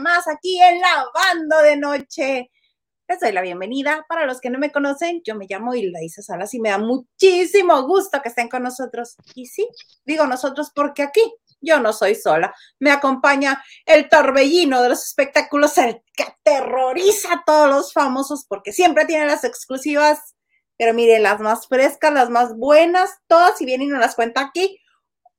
[0.00, 2.50] más aquí en Lavando de Noche.
[3.08, 4.04] Les doy la bienvenida.
[4.08, 6.78] Para los que no me conocen, yo me llamo Hilda Isa Salas y me da
[6.78, 9.16] muchísimo gusto que estén con nosotros.
[9.34, 9.68] Y sí,
[10.04, 11.20] digo nosotros porque aquí
[11.60, 12.54] yo no soy sola.
[12.78, 18.72] Me acompaña el torbellino de los espectáculos, el que aterroriza a todos los famosos porque
[18.72, 20.34] siempre tiene las exclusivas.
[20.78, 24.40] Pero miren, las más frescas, las más buenas, todas, y vienen y nos las cuenta
[24.40, 24.78] aquí.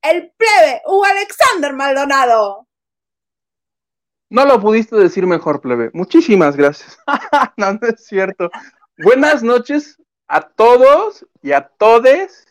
[0.02, 2.68] El plebe, Hugo Alexander Maldonado.
[4.32, 5.92] No lo pudiste decir mejor, plebe.
[5.94, 6.98] Muchísimas gracias.
[7.58, 8.50] no, no es cierto.
[8.98, 12.48] Buenas noches a todos y a todes.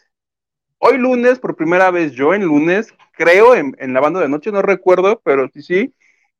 [0.76, 4.60] Hoy lunes, por primera vez yo en lunes, creo en, la banda de noche, no
[4.60, 5.94] recuerdo, pero sí, sí.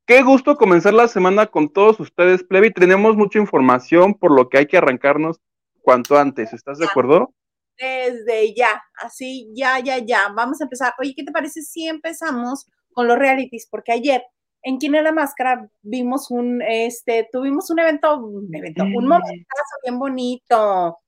[0.05, 2.71] Qué gusto comenzar la semana con todos ustedes, plebe.
[2.71, 5.41] Tenemos mucha información, por lo que hay que arrancarnos
[5.81, 6.53] cuanto antes.
[6.53, 7.33] ¿Estás de acuerdo?
[7.79, 10.29] Desde ya, así, ya, ya, ya.
[10.37, 10.93] Vamos a empezar.
[10.99, 13.67] Oye, ¿qué te parece si empezamos con los realities?
[13.71, 14.23] Porque ayer
[14.63, 19.75] en Quién es la Máscara vimos un, este, tuvimos un evento, un evento, un momentazo
[19.83, 20.99] bien bonito,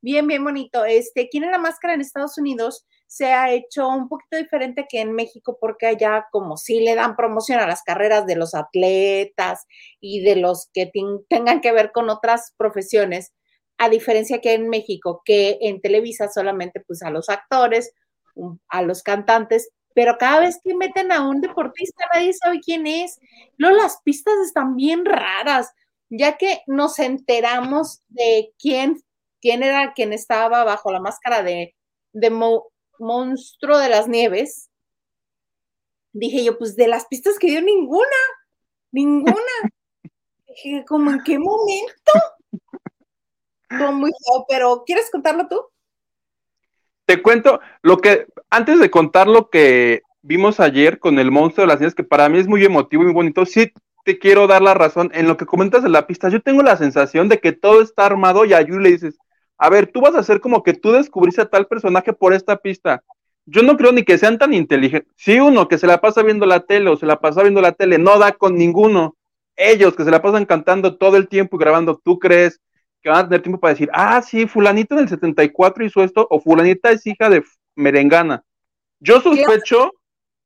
[0.00, 0.84] bien, bien bonito.
[0.84, 5.00] Este, Quién es la Máscara en Estados Unidos se ha hecho un poquito diferente que
[5.00, 9.66] en México porque allá como sí le dan promoción a las carreras de los atletas
[10.00, 10.90] y de los que
[11.28, 13.32] tengan que ver con otras profesiones,
[13.78, 17.92] a diferencia que en México, que en Televisa solamente pues a los actores,
[18.68, 23.18] a los cantantes, pero cada vez que meten a un deportista nadie sabe quién es.
[23.58, 25.72] No, las pistas están bien raras,
[26.10, 29.00] ya que nos enteramos de quién,
[29.40, 31.74] quién era quien estaba bajo la máscara de,
[32.12, 32.30] de
[32.98, 34.68] monstruo de las nieves.
[36.12, 38.06] Dije yo, pues de las pistas que dio ninguna,
[38.92, 39.34] ninguna.
[40.48, 42.12] Dije, ¿cómo en qué momento?
[43.92, 44.12] muy
[44.48, 45.60] pero ¿quieres contarlo tú?
[47.06, 51.72] Te cuento lo que, antes de contar lo que vimos ayer con el monstruo de
[51.72, 53.72] las niñas, que para mí es muy emotivo y muy bonito, sí
[54.04, 55.10] te quiero dar la razón.
[55.14, 58.06] En lo que comentas de la pista, yo tengo la sensación de que todo está
[58.06, 59.18] armado y a Yu le dices,
[59.58, 62.56] a ver, tú vas a hacer como que tú descubriste a tal personaje por esta
[62.56, 63.02] pista.
[63.46, 65.12] Yo no creo ni que sean tan inteligentes.
[65.16, 67.72] Si uno que se la pasa viendo la tele o se la pasa viendo la
[67.72, 69.16] tele no da con ninguno,
[69.56, 72.60] ellos que se la pasan cantando todo el tiempo y grabando, ¿tú crees
[73.04, 76.40] que van a tener tiempo para decir, ah, sí, fulanito del 74 hizo esto, o
[76.40, 77.44] fulanita es hija de
[77.76, 78.42] merengana.
[78.98, 79.92] Yo sospecho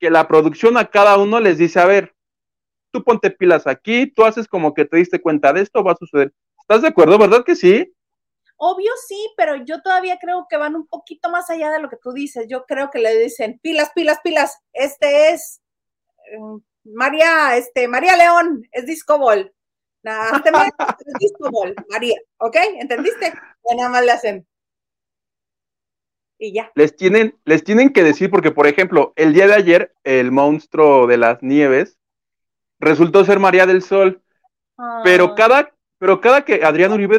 [0.00, 2.16] que la producción a cada uno les dice, a ver,
[2.90, 5.96] tú ponte pilas aquí, tú haces como que te diste cuenta de esto, va a
[5.96, 6.32] suceder.
[6.60, 7.94] ¿Estás de acuerdo, verdad que sí?
[8.56, 11.96] Obvio sí, pero yo todavía creo que van un poquito más allá de lo que
[12.02, 12.46] tú dices.
[12.48, 15.62] Yo creo que le dicen, pilas, pilas, pilas, este es
[16.32, 16.38] eh,
[16.82, 19.54] María, este, María León, es Disco Ball.
[20.08, 20.40] Nada,
[21.90, 22.56] María, ¿ok?
[22.80, 23.34] ¿Entendiste?
[23.76, 24.46] nada más le hacen.
[26.38, 26.72] Y ya.
[26.74, 31.06] Les tienen, les tienen que decir, porque por ejemplo, el día de ayer, el monstruo
[31.06, 31.98] de las nieves
[32.80, 34.22] resultó ser María del Sol.
[35.04, 37.18] Pero cada, pero cada que Adrián Uribe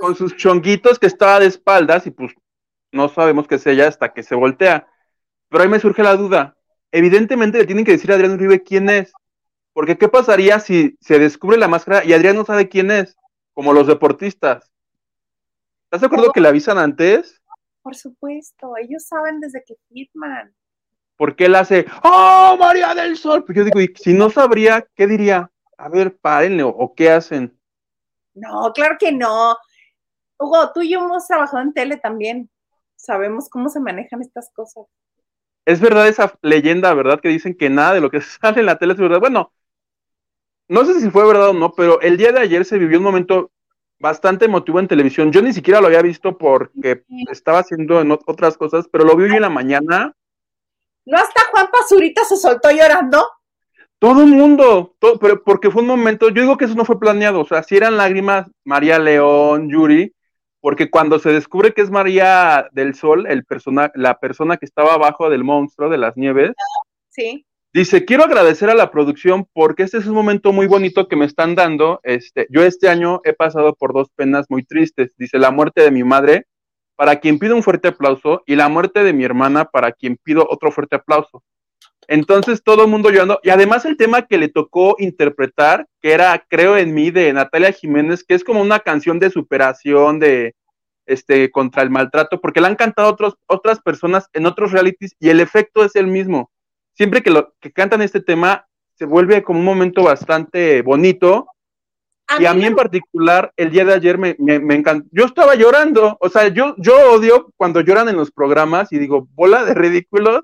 [0.00, 2.32] con sus chonguitos que estaba de espaldas, y pues
[2.92, 4.88] no sabemos qué es ella hasta que se voltea.
[5.50, 6.56] Pero ahí me surge la duda.
[6.90, 9.12] Evidentemente le tienen que decir a Adrián Uribe quién es.
[9.78, 13.16] Porque ¿qué pasaría si se descubre la máscara y Adrián no sabe quién es?
[13.52, 14.72] Como los deportistas.
[15.84, 17.40] ¿Estás de acuerdo que le avisan antes?
[17.80, 20.52] Por supuesto, ellos saben desde que firman.
[21.16, 23.44] Porque él hace, ¡Oh, María del Sol!
[23.44, 25.48] Pues yo digo, y si no sabría, ¿qué diría?
[25.76, 27.56] A ver, párenle, o, qué hacen?
[28.34, 29.56] No, claro que no.
[30.40, 32.50] Hugo, tú y yo hemos trabajado en tele también.
[32.96, 34.86] Sabemos cómo se manejan estas cosas.
[35.64, 37.20] Es verdad esa leyenda, ¿verdad?
[37.20, 39.20] Que dicen que nada de lo que sale en la tele es verdad.
[39.20, 39.52] Bueno,
[40.68, 43.04] no sé si fue verdad o no, pero el día de ayer se vivió un
[43.04, 43.50] momento
[43.98, 45.32] bastante emotivo en televisión.
[45.32, 49.36] Yo ni siquiera lo había visto porque estaba haciendo otras cosas, pero lo vi hoy
[49.36, 50.14] en la mañana.
[51.06, 53.26] ¿No hasta Juan Pazurita se soltó llorando?
[53.98, 57.00] Todo el mundo, todo, pero porque fue un momento, yo digo que eso no fue
[57.00, 60.14] planeado, o sea, si eran lágrimas, María León, Yuri,
[60.60, 64.94] porque cuando se descubre que es María del Sol, el persona, la persona que estaba
[64.94, 66.52] abajo del monstruo de las nieves,
[67.08, 67.44] sí.
[67.78, 71.24] Dice, quiero agradecer a la producción porque este es un momento muy bonito que me
[71.24, 72.00] están dando.
[72.02, 75.12] Este, yo este año he pasado por dos penas muy tristes.
[75.16, 76.46] Dice, la muerte de mi madre,
[76.96, 80.44] para quien pido un fuerte aplauso, y la muerte de mi hermana, para quien pido
[80.50, 81.44] otro fuerte aplauso.
[82.08, 83.38] Entonces todo el mundo llorando.
[83.44, 87.70] Y además el tema que le tocó interpretar, que era Creo en mí, de Natalia
[87.70, 90.56] Jiménez, que es como una canción de superación, de
[91.06, 95.28] este, contra el maltrato, porque la han cantado otros, otras personas en otros realities y
[95.28, 96.50] el efecto es el mismo
[96.98, 101.46] siempre que, lo, que cantan este tema, se vuelve como un momento bastante bonito.
[102.38, 105.08] y a mí en particular, el día de ayer me, me, encantó.
[105.12, 109.28] Yo estaba llorando, o sea, yo, yo odio cuando lloran en los programas y digo,
[109.34, 110.42] bola de ridículos,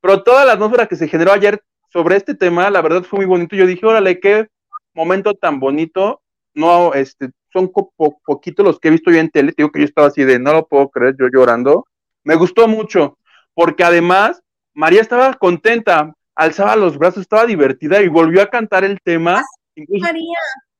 [0.00, 3.26] pero toda la atmósfera que se generó ayer sobre este tema, la verdad fue muy
[3.26, 3.54] bonito.
[3.54, 4.48] Yo dije, órale, qué
[4.92, 6.20] momento tan bonito.
[6.52, 9.54] No, este, son poquitos los que he visto yo en tele.
[9.56, 11.86] digo que yo estaba así de, no lo puedo creer, yo llorando.
[12.24, 13.18] Me gustó mucho,
[13.54, 14.42] porque además
[14.76, 19.42] María estaba contenta, alzaba los brazos, estaba divertida y volvió a cantar el tema.
[19.74, 20.38] Incluso, María,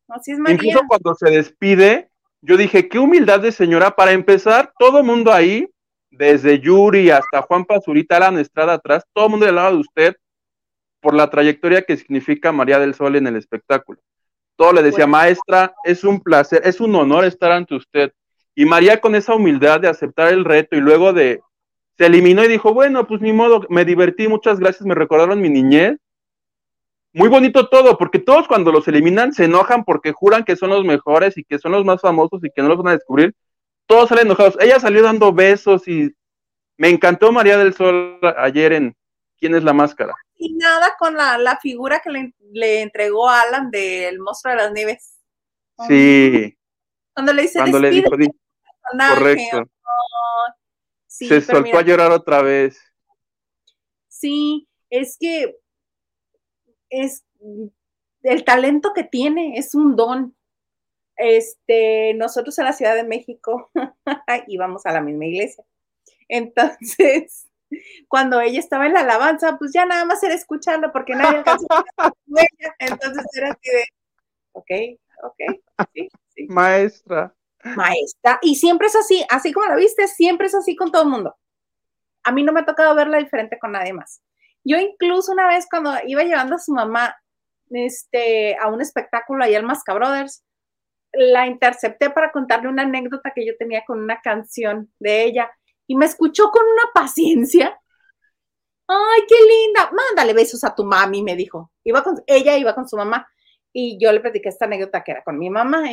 [0.08, 0.54] así es María.
[0.54, 2.10] Incluso cuando se despide,
[2.42, 3.96] yo dije, qué humildad de señora.
[3.96, 5.66] Para empezar, todo el mundo ahí,
[6.10, 10.16] desde Yuri hasta Juan Pazurita, la Estrada atrás, todo el mundo del lado de usted,
[11.00, 13.98] por la trayectoria que significa María del Sol en el espectáculo.
[14.56, 18.12] Todo le decía, maestra, es un placer, es un honor estar ante usted.
[18.54, 21.40] Y María con esa humildad de aceptar el reto y luego de,
[21.96, 25.48] se eliminó y dijo, bueno, pues ni modo, me divertí, muchas gracias, me recordaron mi
[25.48, 25.98] niñez.
[27.12, 30.84] Muy bonito todo, porque todos cuando los eliminan se enojan porque juran que son los
[30.84, 33.34] mejores y que son los más famosos y que no los van a descubrir.
[33.86, 34.58] Todos salen enojados.
[34.60, 36.14] Ella salió dando besos y
[36.76, 38.96] me encantó María del Sol ayer en
[39.38, 40.14] ¿Quién es la máscara?
[40.36, 45.18] Y nada con la, figura que le, entregó Alan del monstruo de las nieves.
[45.86, 46.56] Sí.
[47.14, 49.64] Cuando le dice, Cuando le dijo, correcto.
[51.18, 52.78] Se soltó a llorar otra vez.
[54.08, 55.56] Sí, es que
[56.90, 57.24] es
[58.22, 60.36] el talento que tiene, es un don.
[61.16, 63.70] Este, nosotros en la Ciudad de México
[64.48, 65.64] íbamos a la misma iglesia.
[66.28, 67.48] Entonces,
[68.08, 71.66] cuando ella estaba en la alabanza, pues ya nada más era escucharla porque nadie alcanzó
[71.96, 72.12] a.
[72.78, 73.84] Entonces era así de,
[74.52, 74.70] ok,
[75.22, 75.60] ok,
[75.94, 76.46] sí, sí.
[76.48, 77.35] Maestra.
[77.74, 78.38] Maestra.
[78.42, 81.36] Y siempre es así, así como la viste, siempre es así con todo el mundo.
[82.24, 84.22] A mí no me ha tocado verla diferente con nadie más.
[84.64, 87.16] Yo incluso una vez cuando iba llevando a su mamá
[87.70, 90.44] este, a un espectáculo ahí al Masca Brothers,
[91.12, 95.50] la intercepté para contarle una anécdota que yo tenía con una canción de ella
[95.86, 97.78] y me escuchó con una paciencia.
[98.88, 99.90] Ay, qué linda.
[99.92, 101.72] Mándale besos a tu mami, me dijo.
[101.84, 103.26] Iba con, ella iba con su mamá
[103.72, 105.84] y yo le platiqué esta anécdota que era con mi mamá.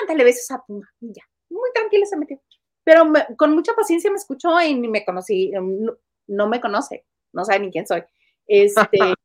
[0.00, 0.86] Mándale besos a tu mami.
[1.00, 2.40] Ya, muy tranquila se metió.
[2.84, 3.04] Pero
[3.36, 5.96] con mucha paciencia me escuchó y ni me conocí, no,
[6.26, 8.02] no me conoce, no sabe ni quién soy.
[8.46, 8.98] Este,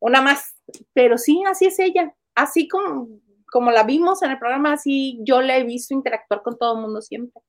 [0.00, 0.54] una más.
[0.92, 2.14] Pero sí, así es ella.
[2.34, 3.08] Así como,
[3.50, 6.82] como la vimos en el programa, así yo la he visto interactuar con todo el
[6.82, 7.42] mundo siempre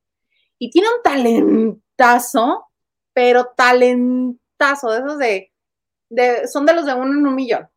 [0.60, 2.68] y tiene un talentazo,
[3.14, 5.18] pero talentazo, de esos
[6.10, 7.68] de, son de los de uno en un millón.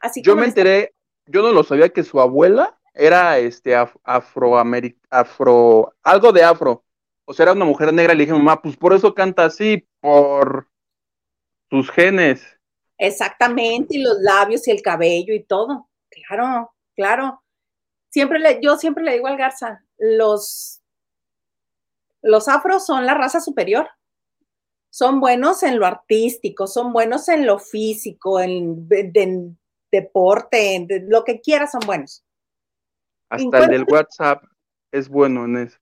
[0.00, 0.94] Así yo me enteré,
[1.26, 6.84] yo no lo sabía que su abuela era este afroamericana, afro, algo de afro.
[7.24, 9.86] O sea, era una mujer negra y le dije, mamá, pues por eso canta así,
[10.00, 10.68] por
[11.70, 12.44] sus genes.
[12.98, 15.88] Exactamente, y los labios y el cabello y todo.
[16.10, 17.42] Claro, claro.
[18.10, 20.82] Siempre le, yo siempre le digo al Garza, los
[22.22, 23.88] los afros son la raza superior.
[24.90, 28.88] Son buenos en lo artístico, son buenos en lo físico, en,
[29.90, 32.24] deporte, en lo que quieras son buenos.
[33.32, 34.44] Hasta el del WhatsApp
[34.90, 35.78] es bueno en eso.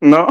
[0.00, 0.26] ¿No?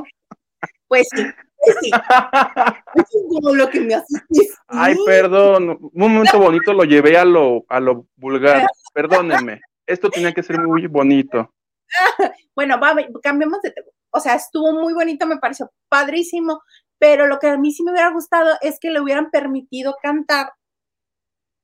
[0.87, 1.25] Pues sí,
[1.57, 1.89] pues sí.
[2.95, 4.53] es como lo que me asististe.
[4.67, 8.67] Ay, perdón, un momento bonito lo llevé a lo, a lo vulgar.
[8.93, 9.61] Perdónenme.
[9.87, 11.51] Esto tenía que ser muy bonito.
[12.55, 13.73] bueno, va, cambiemos de
[14.11, 16.61] O sea, estuvo muy bonito, me pareció padrísimo,
[16.99, 20.53] pero lo que a mí sí me hubiera gustado es que le hubieran permitido cantar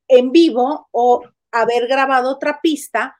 [0.07, 1.21] en vivo o
[1.51, 3.17] haber grabado otra pista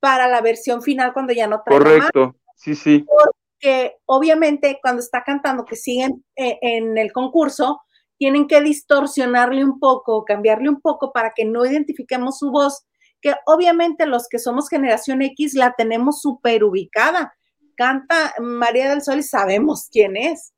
[0.00, 3.04] para la versión final cuando ya no traiga Correcto, sí, sí.
[3.06, 7.82] Porque obviamente cuando está cantando, que siguen eh, en el concurso,
[8.18, 12.84] tienen que distorsionarle un poco, cambiarle un poco para que no identifiquemos su voz
[13.22, 17.32] que obviamente los que somos generación X la tenemos súper ubicada.
[17.76, 20.52] Canta María del Sol y sabemos quién es.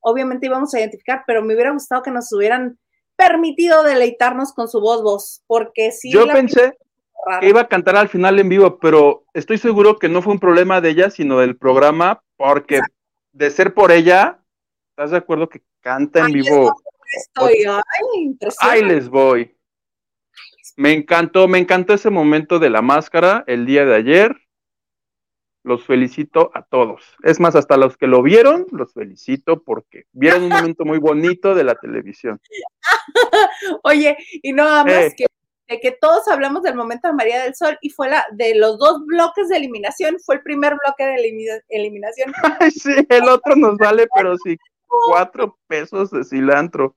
[0.00, 2.78] Obviamente íbamos a identificar, pero me hubiera gustado que nos hubieran
[3.18, 6.10] permitido deleitarnos con su voz, voz, porque sí.
[6.12, 6.78] Yo pensé
[7.40, 10.38] que iba a cantar al final en vivo, pero estoy seguro que no fue un
[10.38, 12.80] problema de ella, sino del programa, porque
[13.32, 14.38] de ser por ella,
[14.90, 16.72] ¿estás de acuerdo que canta en vivo?
[17.12, 17.64] Estoy,
[18.60, 19.56] Ahí les voy.
[20.76, 24.36] Me encantó, me encantó ese momento de la máscara el día de ayer.
[25.64, 27.02] Los felicito a todos.
[27.22, 31.54] Es más, hasta los que lo vieron, los felicito porque vieron un momento muy bonito
[31.54, 32.40] de la televisión.
[33.82, 35.14] Oye, y no más eh.
[35.16, 35.26] que
[35.68, 38.78] de que todos hablamos del momento de María del Sol y fue la de los
[38.78, 42.32] dos bloques de eliminación, fue el primer bloque de eliminación.
[42.74, 46.96] sí, el otro nos vale, pero sí, cuatro pesos de cilantro.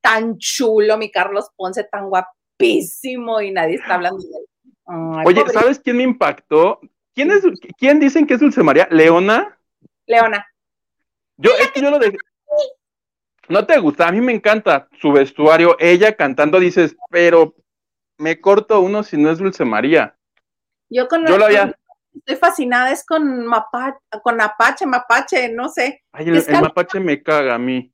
[0.00, 5.26] Tan chulo, mi Carlos Ponce, tan guapo y nadie está hablando de él.
[5.26, 6.80] Oye, ¿sabes quién me impactó?
[7.20, 7.44] ¿Quién, es,
[7.76, 8.88] ¿Quién dicen que es Dulce María?
[8.90, 9.58] ¿Leona?
[10.06, 10.46] Leona.
[11.36, 12.16] Yo, es que yo lo dejé.
[13.48, 17.54] No te gusta, a mí me encanta su vestuario, ella cantando, dices, pero
[18.16, 20.16] me corto uno si no es Dulce María.
[20.88, 21.76] Yo con Yo lo había-
[22.14, 26.02] estoy fascinada, es con Mapa, con Apache, Mapache, no sé.
[26.12, 27.92] Ay, el, mapache me caga a mí.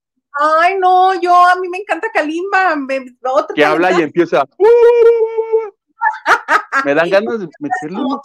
[0.60, 2.76] Ay, no, yo, a mí me encanta Kalimba.
[2.76, 4.44] me- otro Que habla y empieza.
[6.84, 8.20] Me dan ganas de meterle unos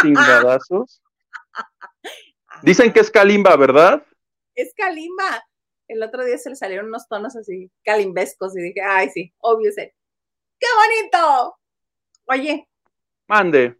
[0.00, 1.02] chingadazos.
[2.62, 4.04] Dicen que es Kalimba, ¿verdad?
[4.54, 5.44] Es Kalimba.
[5.88, 9.72] El otro día se le salieron unos tonos así, calimbescos, y dije, ay, sí, obvio
[9.72, 9.94] sé.
[10.58, 11.58] ¡Qué bonito!
[12.26, 12.68] Oye,
[13.26, 13.78] Mande.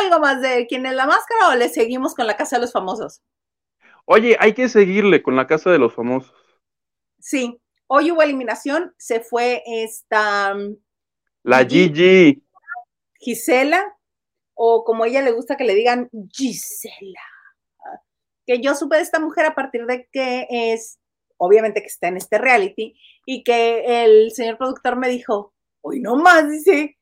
[0.00, 2.72] ¿algo más de quién es la máscara o le seguimos con la casa de los
[2.72, 3.22] famosos?
[4.04, 6.34] Oye, hay que seguirle con la casa de los famosos.
[7.18, 10.76] Sí, hoy hubo eliminación, se fue esta mm,
[11.46, 12.42] La Gigi.
[13.20, 13.96] Gisela,
[14.54, 17.20] o como ella le gusta que le digan Gisela.
[18.44, 20.98] Que yo supe de esta mujer a partir de que es,
[21.36, 26.16] obviamente que está en este reality, y que el señor productor me dijo, hoy no
[26.16, 26.98] más, dice,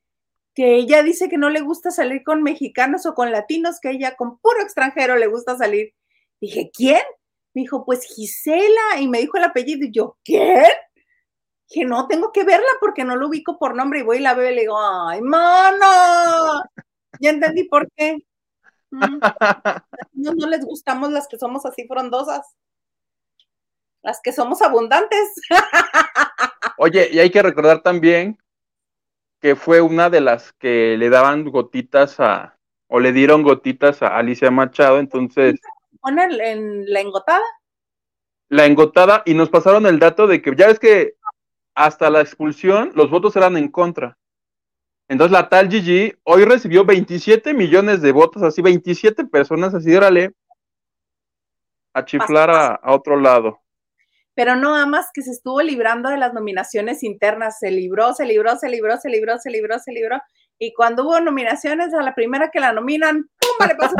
[0.54, 4.14] que ella dice que no le gusta salir con mexicanos o con latinos, que ella
[4.14, 5.94] con puro extranjero le gusta salir.
[6.38, 7.02] Dije, ¿quién?
[7.54, 10.66] Me dijo, pues Gisela, y me dijo el apellido, y yo, ¿qué?
[11.74, 14.34] Dije, no, tengo que verla porque no lo ubico por nombre, y voy y la
[14.34, 16.62] veo y le digo, ¡ay, mano!
[17.18, 18.18] Ya entendí por qué.
[18.92, 19.18] Mm,
[20.12, 22.46] No, no les gustamos las que somos así frondosas.
[24.02, 25.32] Las que somos abundantes.
[26.78, 28.38] Oye, y hay que recordar también
[29.40, 34.16] que fue una de las que le daban gotitas a, o le dieron gotitas a
[34.16, 35.56] Alicia Machado, entonces
[36.00, 37.42] Ponen en la engotada.
[38.48, 41.14] la engotada y nos pasaron el dato de que ya ves que
[41.74, 44.18] hasta la expulsión los votos eran en contra.
[45.08, 50.32] Entonces la tal Gigi hoy recibió 27 millones de votos, así 27 personas, así órale,
[51.92, 53.60] a chiflar a, a otro lado.
[54.34, 57.58] Pero no amas que se estuvo librando de las nominaciones internas.
[57.60, 60.20] Se libró, se libró, se libró, se libró, se libró, se libró.
[60.58, 63.68] Y cuando hubo nominaciones, a la primera que la nominan, ¡pum!
[63.68, 63.94] le pasó.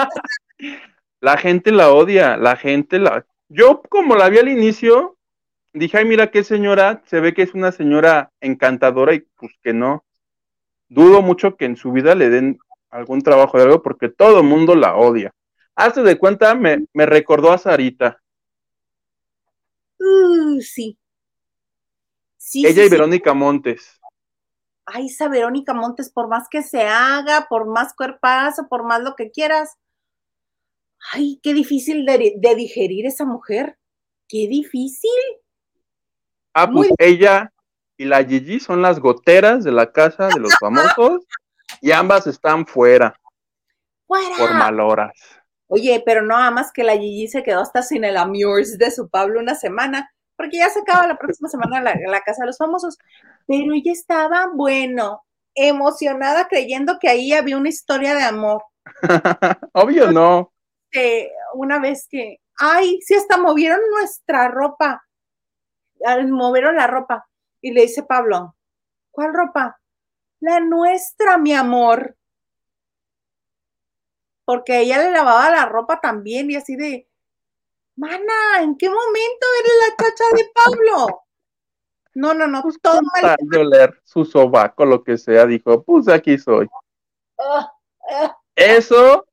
[1.20, 3.24] La gente la odia, la gente la...
[3.48, 5.16] Yo como la vi al inicio,
[5.74, 9.72] dije, ay, mira qué señora, se ve que es una señora encantadora y pues que
[9.72, 10.04] no.
[10.88, 12.58] Dudo mucho que en su vida le den
[12.90, 15.32] algún trabajo de algo porque todo el mundo la odia.
[15.74, 18.22] Hazte de cuenta, me, me recordó a Sarita.
[19.98, 20.96] Uh, sí.
[22.36, 22.90] Sí, Ella sí, y sí.
[22.90, 24.00] Verónica Montes.
[24.86, 29.16] Ay, esa Verónica Montes, por más que se haga, por más cuerpazo, por más lo
[29.16, 29.76] que quieras.
[31.12, 33.78] Ay, qué difícil de, de digerir esa mujer.
[34.28, 35.10] Qué difícil.
[36.54, 37.52] Ah, pues Muy- ella
[37.96, 41.22] y la Gigi son las goteras de la casa de los famosos
[41.80, 43.14] y ambas están fuera
[44.06, 44.36] ¡Fuera!
[44.38, 45.12] por maloras.
[45.68, 49.08] Oye, pero no amas que la Gigi se quedó hasta sin el Amures de su
[49.08, 52.58] Pablo una semana, porque ya se acaba la próxima semana la, la Casa de los
[52.58, 52.98] Famosos.
[53.46, 58.62] Pero ella estaba, bueno, emocionada creyendo que ahí había una historia de amor.
[59.72, 60.52] Obvio no.
[60.92, 65.02] Eh, una vez que, ay, sí, hasta movieron nuestra ropa,
[66.28, 67.28] movieron la ropa.
[67.60, 68.56] Y le dice Pablo,
[69.10, 69.80] ¿cuál ropa?
[70.40, 72.16] La nuestra, mi amor.
[74.44, 77.08] Porque ella le lavaba la ropa también y así de,
[77.96, 81.24] mana, ¿en qué momento eres la chacha de Pablo?
[82.14, 83.36] No, no, no, Pues todo mal.
[83.58, 86.68] oler su sobaco, lo que sea, dijo, pues aquí soy.
[88.54, 89.26] Eso,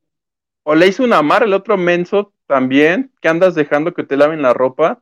[0.63, 4.41] o le hizo una mar el otro menso también, que andas dejando que te laven
[4.41, 5.01] la ropa.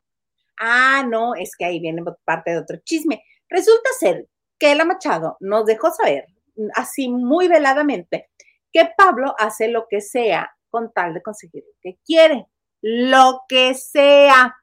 [0.62, 3.24] Ah, no, es que ahí viene parte de otro chisme.
[3.48, 6.26] Resulta ser que la Machado nos dejó saber,
[6.74, 8.28] así muy veladamente,
[8.70, 12.46] que Pablo hace lo que sea con tal de conseguir lo que quiere,
[12.82, 14.54] lo que sea.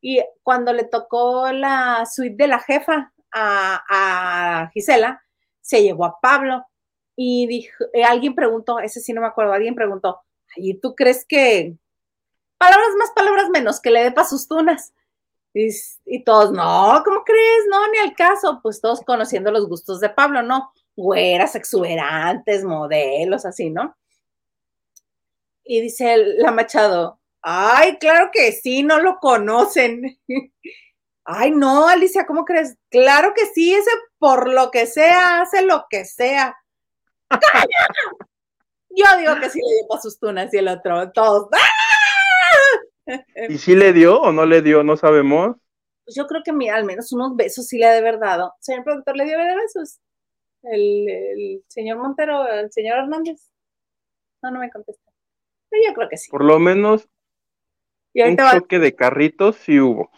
[0.00, 5.22] Y cuando le tocó la suite de la jefa a, Gisela,
[5.60, 6.64] se llevó a Pablo
[7.14, 10.22] y dijo, eh, alguien preguntó, ese sí no me acuerdo, alguien preguntó,
[10.56, 11.76] ¿y tú crees que
[12.56, 14.94] palabras más, palabras menos, que le dé pa' sus tunas?
[15.52, 17.66] Y, todos, no, ¿cómo crees?
[17.68, 18.60] No, ni al caso.
[18.62, 20.72] Pues todos conociendo los gustos de Pablo, ¿no?
[20.96, 23.96] Güeras, exuberantes, modelos, así, ¿no?
[25.64, 30.18] Y dice la Machado, ay, claro que sí, no lo conocen.
[31.24, 32.76] ay, no, Alicia, ¿cómo crees?
[32.90, 36.56] Claro que sí, ese por lo que sea, hace lo que sea.
[38.90, 41.48] Yo digo que sí le dio para sus tunas y el otro, todos.
[41.52, 41.89] ¡ah!
[43.48, 44.82] ¿Y si le dio o no le dio?
[44.82, 45.56] No sabemos.
[46.04, 48.54] Pues yo creo que mira, al menos unos besos sí le ha de haber dado.
[48.60, 50.00] Señor productor, ¿le dio besos?
[50.62, 53.50] El, el señor Montero, el señor Hernández.
[54.42, 55.10] No, no me contesta.
[55.68, 56.30] Pero yo creo que sí.
[56.30, 57.08] Por lo menos
[58.12, 60.10] Y un va, choque de carritos sí hubo.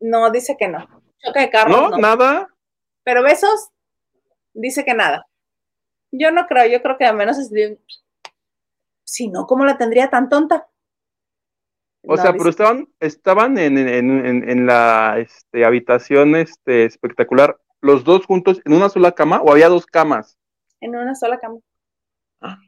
[0.00, 0.86] No, dice que no.
[1.18, 1.90] Choque de carros.
[1.90, 2.48] No, nada.
[3.04, 3.70] Pero besos,
[4.52, 5.26] dice que nada.
[6.10, 7.50] Yo no creo, yo creo que al menos es
[9.04, 10.68] si no, ¿cómo la tendría tan tonta?
[12.06, 18.26] O sea, pero estaban, estaban en, en, en, la este, habitación este, espectacular, los dos
[18.26, 20.38] juntos en una sola cama o había dos camas?
[20.80, 21.58] En una sola cama.
[22.40, 22.58] Ah.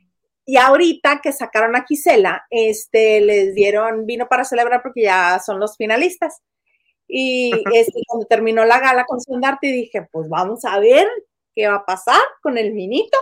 [0.45, 5.59] Y ahorita que sacaron a Gisela, este, les dieron vino para celebrar porque ya son
[5.59, 6.41] los finalistas.
[7.09, 11.07] Y este, cuando terminó la gala con su andarte, dije, pues vamos a ver
[11.55, 13.19] qué va a pasar con el vinito.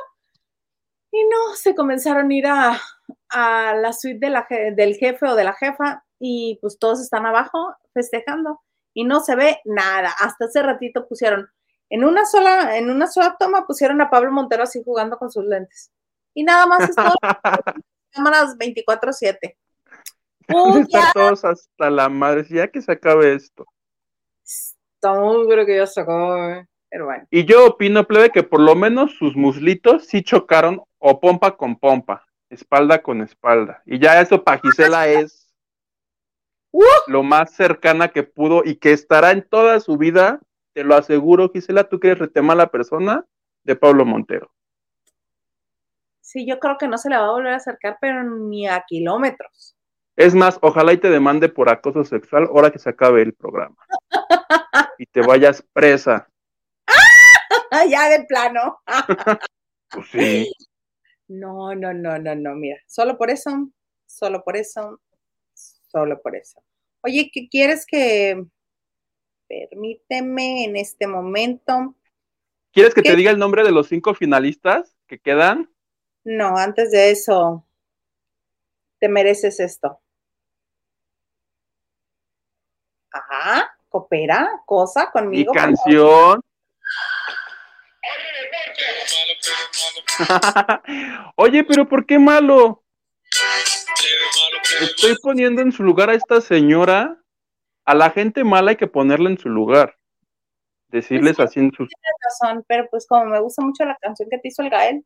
[1.15, 2.81] Y no, se comenzaron a ir a,
[3.29, 7.25] a la suite de la, del jefe o de la jefa y pues todos están
[7.25, 8.61] abajo festejando
[8.93, 10.13] y no se ve nada.
[10.19, 11.49] Hasta hace ratito pusieron,
[11.89, 15.45] en una sola, en una sola toma pusieron a Pablo Montero así jugando con sus
[15.45, 15.93] lentes.
[16.35, 17.15] Y nada más es todo.
[18.11, 19.57] cámaras 24-7.
[20.49, 23.65] Están todos hasta la madre, ya que se acabe esto.
[24.45, 27.27] Estamos, creo que ya se acabó, pero bueno.
[27.29, 31.75] Y yo opino, plebe, que por lo menos sus muslitos sí chocaron o pompa con
[31.75, 33.83] pompa, espalda con espalda.
[33.85, 35.53] Y ya eso para Gisela es
[36.71, 36.85] ¡Uh!
[37.09, 40.39] lo más cercana que pudo y que estará en toda su vida,
[40.73, 43.25] te lo aseguro, Gisela, tú quieres retemar la persona
[43.65, 44.53] de Pablo Montero.
[46.21, 48.85] Sí, yo creo que no se le va a volver a acercar, pero ni a
[48.87, 49.75] kilómetros.
[50.15, 53.75] Es más, ojalá y te demande por acoso sexual ahora que se acabe el programa.
[54.99, 56.29] y te vayas presa.
[57.91, 58.79] ya de plano.
[59.91, 60.53] pues sí.
[61.29, 63.71] No, no, no, no, no, mira, solo por eso,
[64.07, 65.01] solo por eso,
[65.55, 66.63] solo por eso.
[67.03, 68.45] Oye, ¿qué quieres que...
[69.47, 71.95] Permíteme en este momento.
[72.73, 75.71] ¿Quieres que te diga el nombre de los cinco finalistas que quedan?
[76.25, 77.67] No, antes de eso,
[78.99, 80.01] te mereces esto.
[83.13, 85.53] Ajá, coopera, cosa conmigo.
[85.53, 86.41] Mi canción.
[91.37, 92.83] Oye, pero ¿por qué malo?
[94.81, 97.19] Estoy poniendo en su lugar a esta señora.
[97.85, 99.97] A la gente mala hay que ponerla en su lugar.
[100.89, 101.89] Decirles así en sus.
[101.89, 105.05] Tienes razón, pero pues como me gusta mucho la canción que te hizo el Gael.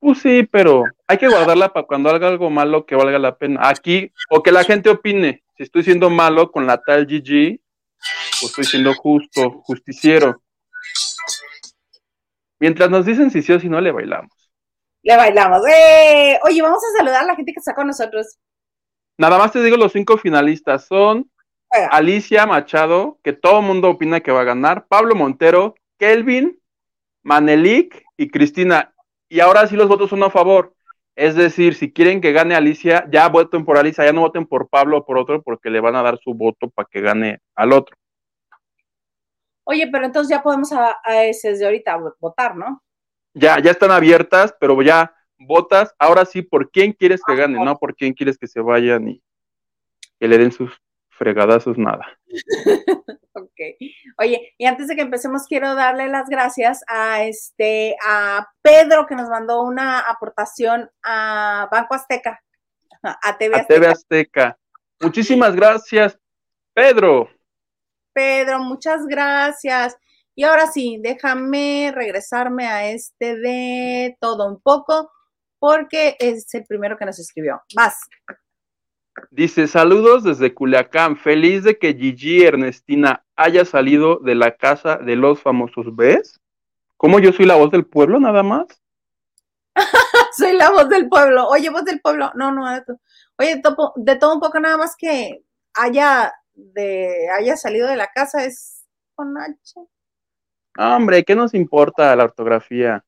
[0.00, 3.68] Pues sí, pero hay que guardarla para cuando haga algo malo que valga la pena.
[3.68, 5.44] Aquí, o que la gente opine.
[5.56, 7.60] Si estoy siendo malo con la tal GG,
[8.42, 10.42] o estoy siendo justo, justiciero.
[12.62, 14.30] Mientras nos dicen si sí o si no, le bailamos.
[15.02, 15.62] Le bailamos.
[15.66, 16.38] ¡Eh!
[16.44, 18.38] Oye, vamos a saludar a la gente que está con nosotros.
[19.18, 21.28] Nada más te digo, los cinco finalistas son
[21.90, 26.56] Alicia Machado, que todo el mundo opina que va a ganar, Pablo Montero, Kelvin,
[27.24, 28.94] Manelik y Cristina.
[29.28, 30.72] Y ahora sí los votos son a favor.
[31.16, 34.68] Es decir, si quieren que gane Alicia, ya voten por Alicia, ya no voten por
[34.68, 37.72] Pablo o por otro, porque le van a dar su voto para que gane al
[37.72, 37.96] otro.
[39.64, 42.82] Oye, pero entonces ya podemos a, ese desde ahorita votar, ¿no?
[43.34, 47.78] Ya, ya están abiertas, pero ya votas, ahora sí, por quién quieres que gane, no
[47.78, 49.22] por quién quieres que se vayan y
[50.18, 50.70] que le den sus
[51.10, 52.06] fregadazos, nada.
[53.32, 53.60] ok.
[54.18, 59.14] Oye, y antes de que empecemos, quiero darle las gracias a este, a Pedro, que
[59.14, 62.42] nos mandó una aportación a Banco Azteca,
[63.02, 63.74] a TV Azteca.
[63.74, 64.58] A TV Azteca.
[65.00, 66.18] Muchísimas gracias,
[66.74, 67.28] Pedro.
[68.12, 69.96] Pedro, muchas gracias.
[70.34, 75.10] Y ahora sí, déjame regresarme a este de todo un poco,
[75.58, 77.60] porque es el primero que nos escribió.
[77.76, 77.96] Más.
[79.30, 85.16] Dice, saludos desde Culiacán, feliz de que Gigi Ernestina haya salido de la casa de
[85.16, 85.94] los famosos.
[85.94, 86.40] ¿Ves?
[86.96, 88.66] ¿Cómo yo soy la voz del pueblo nada más?
[90.36, 91.46] soy la voz del pueblo.
[91.48, 92.30] Oye, voz del pueblo.
[92.34, 92.64] No, no,
[93.38, 93.62] oye,
[93.96, 95.44] de todo un poco nada más que
[95.74, 98.84] haya de haya salido de la casa es
[99.14, 99.80] con H.
[100.78, 103.04] Hombre, ¿qué nos importa la ortografía?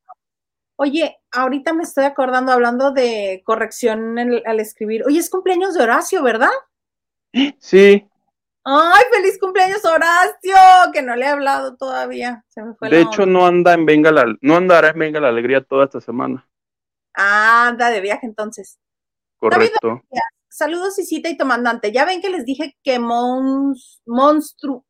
[0.77, 5.05] Oye, ahorita me estoy acordando, hablando de corrección al escribir.
[5.07, 6.51] Oye, es cumpleaños de Horacio, ¿verdad?
[7.59, 8.07] Sí.
[8.65, 10.57] ¡Ay, feliz cumpleaños, Horacio!
[10.93, 12.45] Que no le he hablado todavía.
[12.81, 16.01] de hecho, no anda en Venga la, no andará en Venga la Alegría toda esta
[16.01, 16.49] semana.
[17.15, 18.79] Ah, anda de viaje entonces.
[19.37, 20.03] Correcto.
[20.55, 21.91] Saludos, Isita y Tomandante.
[21.91, 24.85] Ya ven que les dije que monstruo.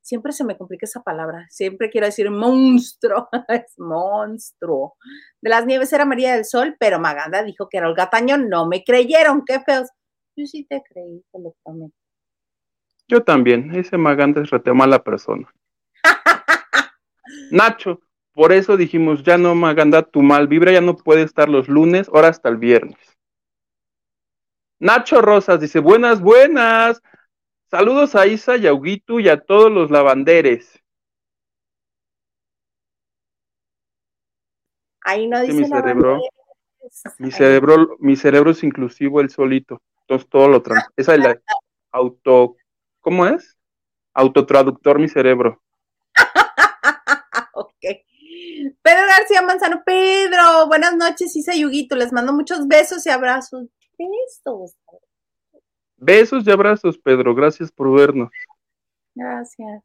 [0.00, 1.46] Siempre se me complica esa palabra.
[1.50, 3.28] Siempre quiero decir monstruo.
[3.48, 4.94] es monstruo.
[5.42, 8.38] De las nieves era María del Sol, pero Maganda dijo que era el gataño.
[8.38, 9.44] No me creyeron.
[9.44, 9.90] Qué feos.
[10.36, 11.94] Yo sí te creí, te lo prometo.
[13.08, 13.74] Yo también.
[13.74, 15.52] Ese Maganda es rete mala persona.
[17.50, 18.00] Nacho,
[18.32, 22.08] por eso dijimos, ya no Maganda, tu mal vibra ya no puede estar los lunes,
[22.08, 23.17] ahora hasta el viernes.
[24.80, 27.02] Nacho Rosas dice, buenas, buenas.
[27.70, 30.80] Saludos a Isa y a Huguito y a todos los lavanderes.
[35.02, 36.20] Ahí no Sí, dice mi cerebro.
[37.18, 39.82] Mi cerebro, mi cerebro es inclusivo el solito.
[40.02, 40.84] Entonces todo lo trans.
[40.96, 41.40] Esa es la
[41.90, 42.56] auto.
[43.00, 43.56] ¿Cómo es?
[44.14, 45.62] Autotraductor mi cerebro.
[47.54, 47.72] ok.
[48.82, 53.68] Pedro García Manzano, Pedro, buenas noches, Isa y Huguito, les mando muchos besos y abrazos.
[53.98, 54.76] Besos.
[55.96, 57.34] Besos y abrazos, Pedro.
[57.34, 58.30] Gracias por vernos.
[59.14, 59.82] Gracias.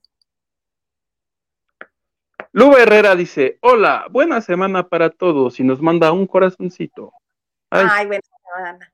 [2.51, 5.59] Luba Herrera dice: Hola, buena semana para todos.
[5.59, 7.11] Y nos manda un corazoncito.
[7.69, 8.93] Ay, Ay, buena semana.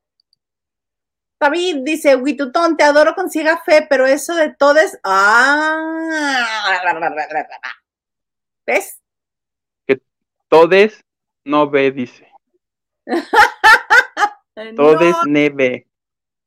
[1.40, 5.00] David dice, Huitutón, te adoro con ciega fe, pero eso de todo es...
[5.06, 6.52] Ah.
[8.66, 9.00] ¿Ves?
[10.50, 11.06] todes
[11.46, 12.28] no ve, dice.
[14.76, 15.88] Todes neve.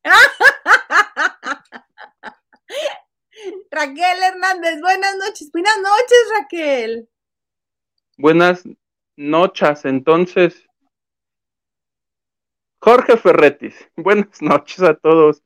[3.70, 5.51] Raquel Hernández, buenas noches.
[5.53, 7.09] Buenas noches, Raquel.
[8.18, 8.62] Buenas
[9.16, 10.64] noches, entonces.
[12.81, 15.42] Jorge Ferretis, buenas noches a todos.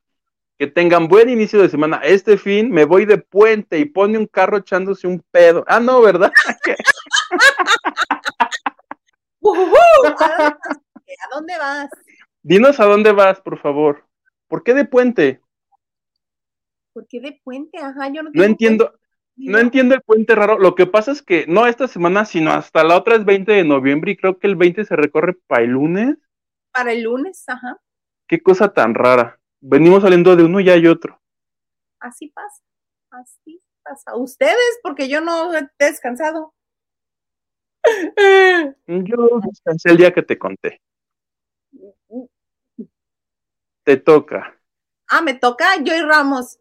[0.57, 2.01] Que tengan buen inicio de semana.
[2.03, 5.63] Este fin me voy de puente y pone un carro echándose un pedo.
[5.67, 6.31] Ah, no, ¿verdad?
[9.39, 9.75] Ujujú.
[9.75, 10.53] ¿A dónde vas?
[11.21, 11.89] ¿A dónde vas?
[12.47, 14.05] Dinos a dónde vas, por favor.
[14.47, 15.41] ¿Por qué de puente?
[16.93, 17.77] ¿Por qué de puente?
[17.77, 18.85] Ajá, yo no No entiendo,
[19.35, 19.51] puente.
[19.51, 20.57] no entiendo el puente raro.
[20.57, 23.65] Lo que pasa es que no esta semana, sino hasta la otra es 20 de
[23.65, 26.15] noviembre y creo que el 20 se recorre para el lunes.
[26.71, 27.81] Para el lunes, ajá.
[28.29, 29.37] Qué cosa tan rara.
[29.59, 31.19] Venimos saliendo de uno y hay otro.
[31.99, 32.63] Así pasa.
[33.11, 34.15] Así pasa.
[34.15, 36.53] Ustedes, porque yo no he descansado.
[38.87, 40.81] Yo descansé el día que te conté.
[43.87, 44.53] Te toca.
[45.09, 46.59] Ah, me toca Joy Ramos.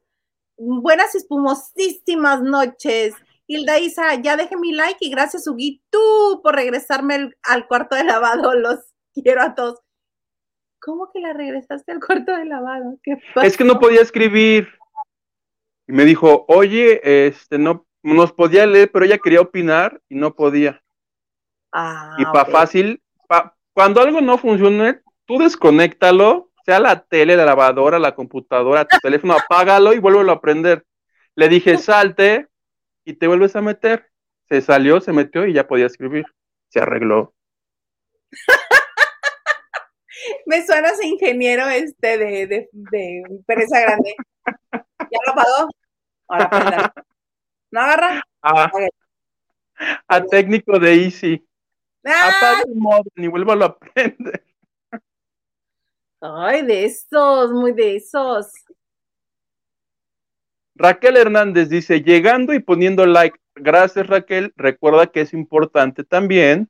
[0.57, 3.15] Buenas espumosísimas noches.
[3.49, 7.97] Hilda Isa, ya dejé mi like y gracias, Ugi, tú por regresarme al, al cuarto
[7.97, 8.55] de lavado.
[8.55, 8.79] Los
[9.13, 9.81] quiero a todos.
[10.81, 12.97] ¿Cómo que la regresaste al cuarto de lavado?
[13.03, 14.69] ¿Qué Es que no podía escribir.
[15.89, 20.37] Y me dijo, oye, este, no nos podía leer, pero ella quería opinar y no
[20.37, 20.81] podía.
[21.73, 27.45] Ah, y para fácil, pa- cuando algo no funcione, tú desconéctalo, sea la tele, la
[27.45, 30.85] lavadora, la computadora, tu teléfono, apágalo y vuélvelo a prender.
[31.37, 32.49] Le dije, salte
[33.05, 34.11] y te vuelves a meter.
[34.49, 36.27] Se salió, se metió y ya podía escribir.
[36.69, 37.35] Se arregló.
[40.47, 44.15] Me suena ese ingeniero este de, de, de pereza grande.
[44.73, 45.69] ¿Ya lo apagó?
[46.29, 46.93] Ahora.
[47.71, 48.23] ¿No agarra?
[48.43, 48.71] Ah,
[50.09, 51.47] a técnico de Easy.
[52.05, 52.29] ¡Ah!
[52.29, 54.46] Apaga el modem y vuélvalo a prender.
[56.21, 58.53] Ay, de esos, muy de esos.
[60.75, 63.39] Raquel Hernández dice, llegando y poniendo like.
[63.55, 64.53] Gracias, Raquel.
[64.57, 66.69] Recuerda que es importante también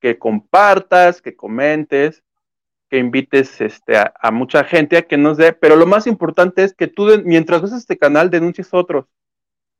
[0.00, 2.22] que compartas, que comentes,
[2.88, 6.64] que invites este, a, a mucha gente a que nos dé, pero lo más importante
[6.64, 9.06] es que tú, mientras ves este canal, denuncies otros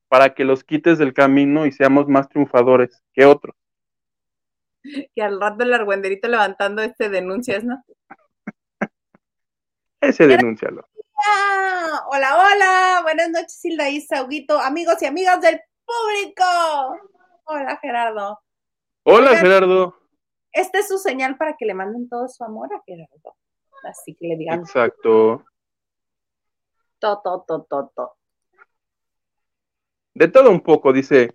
[0.09, 3.55] para que los quites del camino y seamos más triunfadores que otros.
[5.14, 7.85] Y al rato el argüenderito levantando este denuncias, ¿no?
[10.00, 10.88] Ese denúncialo.
[12.10, 13.00] Hola, hola.
[13.02, 16.44] Buenas noches, Hilda Isa, Huguito, amigos y amigas del público.
[17.44, 18.40] Hola, Gerardo.
[19.02, 19.44] Hola, Oigan.
[19.44, 19.96] Gerardo.
[20.52, 23.36] Esta es su señal para que le manden todo su amor a Gerardo.
[23.84, 25.44] Así que le digan Exacto.
[26.98, 28.16] to, to, to, to, to.
[30.14, 31.34] De todo un poco, dice.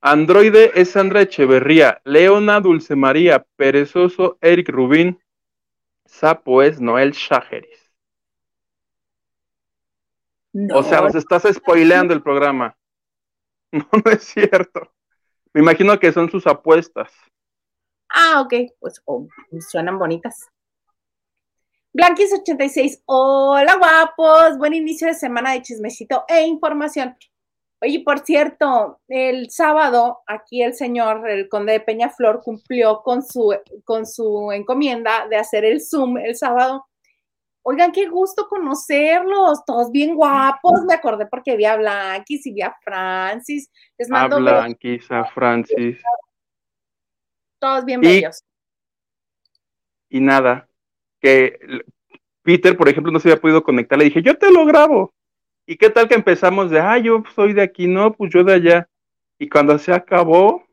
[0.00, 5.18] Androide es Sandra Echeverría, Leona Dulce María, Perezoso Eric Rubín,
[6.04, 7.85] Sapo es Noel Shaheris.
[10.58, 12.74] No, O sea, nos estás spoileando el programa.
[13.72, 14.90] No, no es cierto.
[15.52, 17.12] Me imagino que son sus apuestas.
[18.08, 19.26] Ah, ok, pues oh,
[19.68, 20.48] suenan bonitas.
[21.92, 27.14] Blanquis86, hola guapos, buen inicio de semana de chismecito e información.
[27.82, 33.54] Oye, por cierto, el sábado aquí el señor, el conde de Peñaflor, cumplió con su,
[33.84, 36.86] con su encomienda de hacer el Zoom el sábado.
[37.68, 40.84] Oigan, qué gusto conocerlos, todos bien guapos.
[40.86, 43.68] Me acordé porque vi a Blanquis y vi a Francis.
[43.98, 46.00] Les A mando besos, Blanquis, a Francis.
[47.58, 48.44] todos bien Y- bellos.
[50.08, 50.68] Y nada.
[51.20, 51.58] Que
[52.42, 53.98] Peter, por ejemplo, no se había podido conectar.
[53.98, 55.12] Le dije, yo te lo grabo.
[55.66, 58.54] ¿Y qué tal que empezamos de, ah, yo soy de aquí, no, pues yo de
[58.54, 58.88] allá?
[59.40, 60.64] Y cuando se acabó,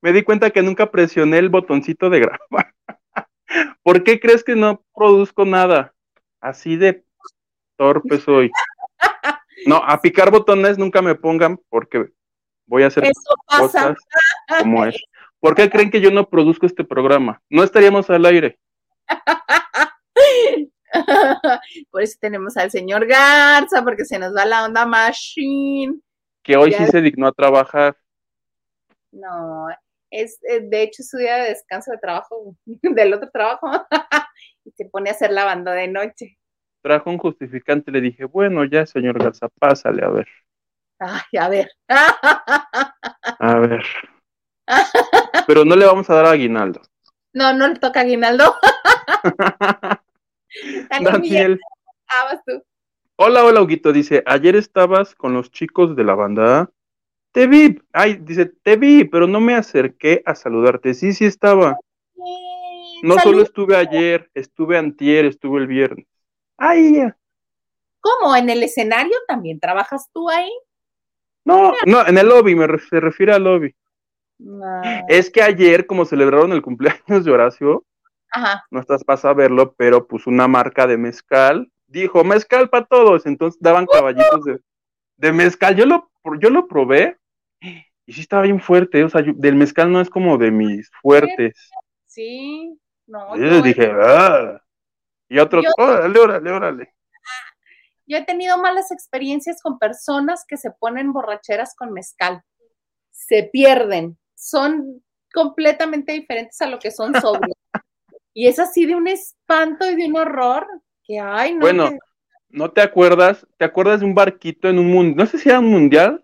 [0.00, 2.74] me di cuenta que nunca presioné el botoncito de grabar.
[3.82, 5.94] ¿Por qué crees que no produzco nada?
[6.40, 7.04] Así de
[7.76, 8.50] torpe soy.
[9.66, 12.10] No, a picar botones nunca me pongan porque
[12.66, 13.62] voy a hacer Eso pasa.
[13.62, 13.96] cosas
[14.60, 14.96] como es.
[15.40, 17.40] ¿Por qué creen que yo no produzco este programa?
[17.50, 18.58] No estaríamos al aire.
[21.90, 25.98] Por eso tenemos al señor Garza, porque se nos va la onda machine.
[26.42, 27.96] Que hoy Ya sí se dignó a trabajar.
[29.10, 29.66] No,
[30.12, 33.68] es eh, de hecho su día de descanso de trabajo, del otro trabajo,
[34.64, 36.38] y se pone a hacer la banda de noche.
[36.82, 40.28] Trajo un justificante y le dije, bueno, ya, señor Garza, pásale, a ver.
[40.98, 41.70] Ay, a ver.
[43.38, 43.84] A ver.
[45.46, 46.80] Pero no le vamos a dar aguinaldo.
[47.32, 48.54] No, no le toca Aguinaldo.
[51.00, 51.58] Daniel.
[52.08, 52.62] ah, vas tú.
[53.16, 53.92] Hola, hola, Huguito.
[53.92, 56.70] Dice, ayer estabas con los chicos de la banda.
[57.32, 57.80] Te vi.
[57.92, 60.94] Ay, dice, te vi, pero no me acerqué a saludarte.
[60.94, 61.78] Sí, sí estaba.
[63.02, 63.22] No Salud.
[63.22, 66.06] solo estuve ayer, estuve antier, estuve el viernes.
[66.56, 67.16] Ay, ya.
[68.00, 68.36] ¿Cómo?
[68.36, 70.52] ¿En el escenario también trabajas tú ahí?
[71.44, 73.74] No, no, en el lobby, me ref- se refiere al lobby.
[74.38, 74.82] No.
[75.08, 77.84] Es que ayer, como celebraron el cumpleaños de Horacio,
[78.30, 78.64] Ajá.
[78.70, 83.60] no estás para saberlo, pero pues una marca de mezcal dijo mezcal para todos, entonces
[83.60, 84.60] daban caballitos de,
[85.16, 85.76] de mezcal.
[85.76, 87.18] Yo lo, yo lo probé
[88.06, 90.90] y sí estaba bien fuerte, o sea, yo- del mezcal no es como de mis
[91.00, 91.70] fuertes.
[92.06, 92.78] Sí.
[93.06, 94.60] No, yo, dije, ah.
[95.28, 96.94] Y otros, Yo- órale, órale, órale.
[98.06, 102.42] yo he tenido malas experiencias con personas que se ponen borracheras con mezcal.
[103.10, 104.18] Se pierden.
[104.34, 107.56] Son completamente diferentes a lo que son sobrios.
[108.34, 110.66] y es así de un espanto y de un horror
[111.04, 111.60] que, ay, no.
[111.60, 111.90] Bueno,
[112.50, 113.46] ¿no te acuerdas?
[113.56, 115.16] ¿Te acuerdas de un barquito en un mundial?
[115.16, 116.22] No sé si era un mundial,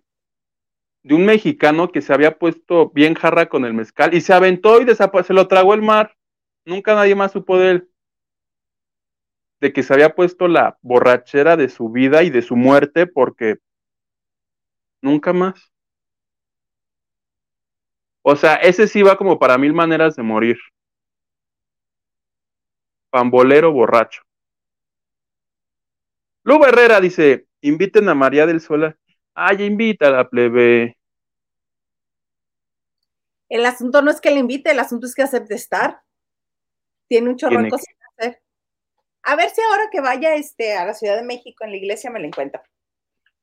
[1.08, 4.82] de un mexicano que se había puesto bien jarra con el mezcal y se aventó
[4.82, 6.14] y se lo tragó el mar.
[6.66, 7.90] Nunca nadie más supo de él.
[9.58, 13.56] De que se había puesto la borrachera de su vida y de su muerte porque
[15.00, 15.72] nunca más.
[18.20, 20.58] O sea, ese sí va como para mil maneras de morir.
[23.08, 24.20] Pambolero borracho.
[26.44, 28.94] Lu Herrera dice, inviten a María del Sol.
[29.34, 30.97] Ay, invítala, plebe.
[33.48, 36.02] El asunto no es que le invite, el asunto es que acepte estar.
[37.08, 38.42] Tiene un chorro de cosas que hacer.
[39.22, 42.10] A ver si ahora que vaya este, a la Ciudad de México en la iglesia
[42.10, 42.62] me la encuentro.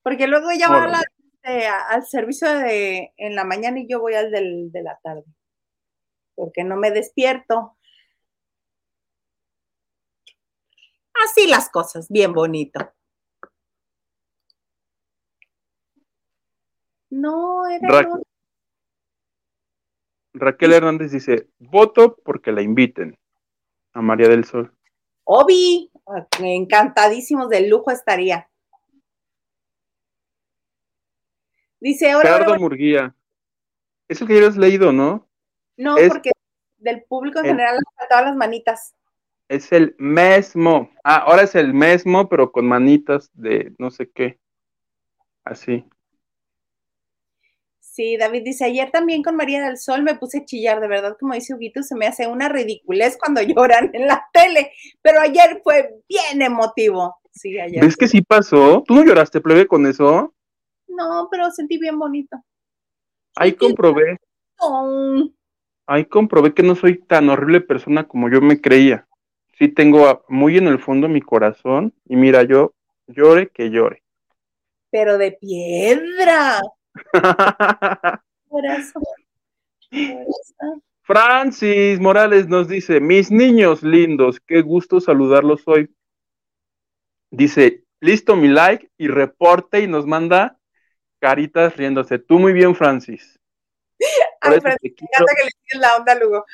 [0.03, 1.03] Porque luego ella va a la-
[1.43, 5.23] este, al servicio de en la mañana y yo voy al del, de la tarde.
[6.35, 7.77] Porque no me despierto.
[11.25, 12.93] Así las cosas, bien bonito.
[17.09, 17.87] No, era.
[20.37, 23.17] Raquel Hernández dice, voto porque la inviten
[23.93, 24.71] a María del Sol.
[25.23, 25.89] Obi,
[26.39, 28.47] encantadísimos del lujo estaría.
[31.79, 33.15] Dice ahora, Murguía.
[34.07, 35.27] Es el que ya has leído, ¿no?
[35.77, 36.31] no, es- porque
[36.77, 38.95] del público en el- general le faltaban las manitas.
[39.47, 40.89] Es el mismo.
[41.03, 44.39] Ah, ahora es el mismo, pero con manitas de no sé qué.
[45.43, 45.85] Así.
[47.95, 51.15] Sí, David dice, ayer también con María del Sol me puse a chillar, de verdad,
[51.17, 55.61] como dice Huguito, se me hace una ridiculez cuando lloran en la tele, pero ayer
[55.63, 57.15] fue bien emotivo.
[57.31, 57.81] Sí, ayer.
[57.81, 58.83] ¿Ves que sí pasó?
[58.85, 60.33] ¿Tú no lloraste, plebe, con eso?
[60.89, 62.35] No, pero sentí bien bonito.
[63.33, 64.17] Ahí Sentí- comprobé,
[64.59, 65.23] Oh,
[65.87, 69.07] ahí comprobé que no soy tan horrible persona como yo me creía.
[69.57, 72.73] Sí tengo muy en el fondo mi corazón y mira, yo
[73.07, 74.01] llore que llore.
[74.91, 76.59] pero de piedra.
[78.47, 79.03] Corazón.
[79.91, 80.83] Corazón.
[81.05, 85.93] Francis Morales nos dice, mis niños lindos, qué gusto saludarlos hoy.
[87.29, 90.57] Dice, listo mi like y reporte y nos manda
[91.19, 92.17] caritas riéndose.
[92.17, 93.39] Tú muy bien, Francis.
[94.41, 96.45] Ay, eso Fran, te me encanta que le la onda, Lugo.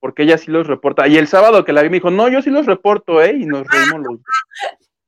[0.00, 1.06] porque ella sí los reporta.
[1.08, 3.36] Y el sábado que la vi me dijo, no, yo sí los reporto, ¿eh?
[3.36, 4.22] Y nos reímos los dos.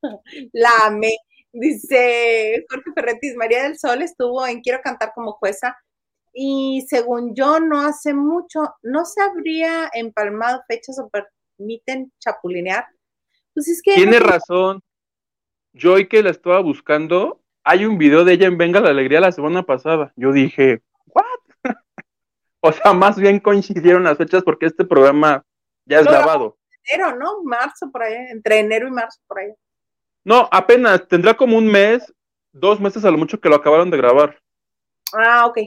[0.53, 1.17] La amé.
[1.59, 5.77] Dice Jorge Ferretis, María del Sol estuvo en Quiero cantar como jueza
[6.35, 12.87] y según yo no hace mucho, no se habría empalmado fechas o permiten chapulinear.
[13.55, 14.81] Pues es que Tiene no- razón.
[15.73, 19.21] Yo hoy que la estaba buscando, hay un video de ella en Venga la Alegría
[19.21, 20.13] la semana pasada.
[20.17, 21.25] Yo dije, ¿what?
[22.61, 25.43] o sea, más bien coincidieron las fechas porque este programa
[25.87, 26.59] ya es grabado.
[26.85, 27.43] enero, ¿no?
[27.45, 29.53] Marzo por ahí, entre enero y marzo por ahí.
[30.27, 32.13] No, apenas tendrá como un mes,
[32.51, 34.37] dos meses a lo mucho que lo acabaron de grabar.
[35.13, 35.59] Ah, ok.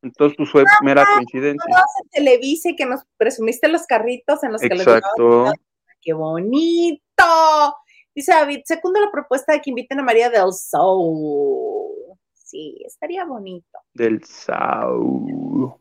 [0.00, 1.70] Entonces, pues fue mera coincidencia.
[1.70, 5.02] Todos en Televisa y que nos presumiste los carritos en los que los llevabas.
[5.02, 5.52] Exacto.
[6.00, 7.76] ¡Qué bonito!
[8.14, 12.16] Dice David, segundo la propuesta de que inviten a María del Soul.
[12.32, 13.78] Sí, estaría bonito.
[13.92, 15.74] Del Soul.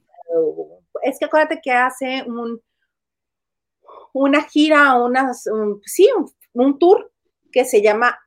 [1.04, 2.62] Es que acuérdate que hace un
[4.12, 5.46] una gira, unas,
[5.86, 6.10] sí,
[6.54, 7.10] un, tour
[7.52, 8.20] que se llama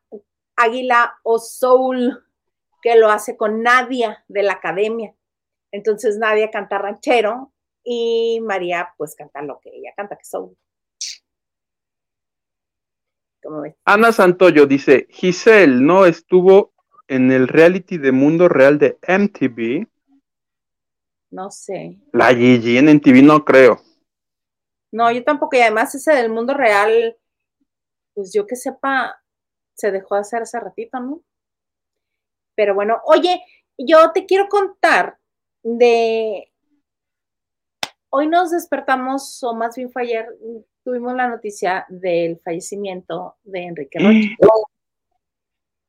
[0.57, 2.25] Águila o Soul,
[2.83, 5.15] que lo hace con Nadia de la academia.
[5.71, 7.53] Entonces Nadia canta ranchero
[7.85, 10.57] y María pues canta lo que ella canta, que soul.
[13.85, 16.73] Ana Santoyo dice, Giselle no estuvo
[17.09, 19.87] en el reality de mundo real de MTV.
[21.31, 21.99] No sé.
[22.13, 23.81] La Gigi en MTV no creo.
[24.93, 25.57] No, yo tampoco.
[25.57, 27.17] Y además ese del mundo real,
[28.15, 29.23] pues yo que sepa,
[29.75, 31.23] se dejó de hacer hace ratito, ¿no?
[32.55, 33.43] Pero bueno, oye,
[33.79, 35.19] yo te quiero contar
[35.63, 36.53] de...
[38.11, 40.27] Hoy nos despertamos, o más bien fue ayer,
[40.85, 43.99] tuvimos la noticia del fallecimiento de Enrique
[44.39, 44.53] Rocha.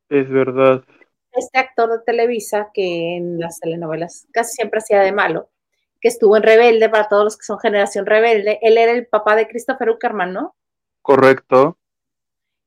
[0.08, 0.84] Es verdad.
[1.32, 5.50] Este actor de Televisa que en las telenovelas casi siempre hacía de malo,
[6.00, 8.58] que estuvo en Rebelde, para todos los que son generación rebelde.
[8.62, 10.54] Él era el papá de Christopher Uckerman, ¿no?
[11.02, 11.78] Correcto.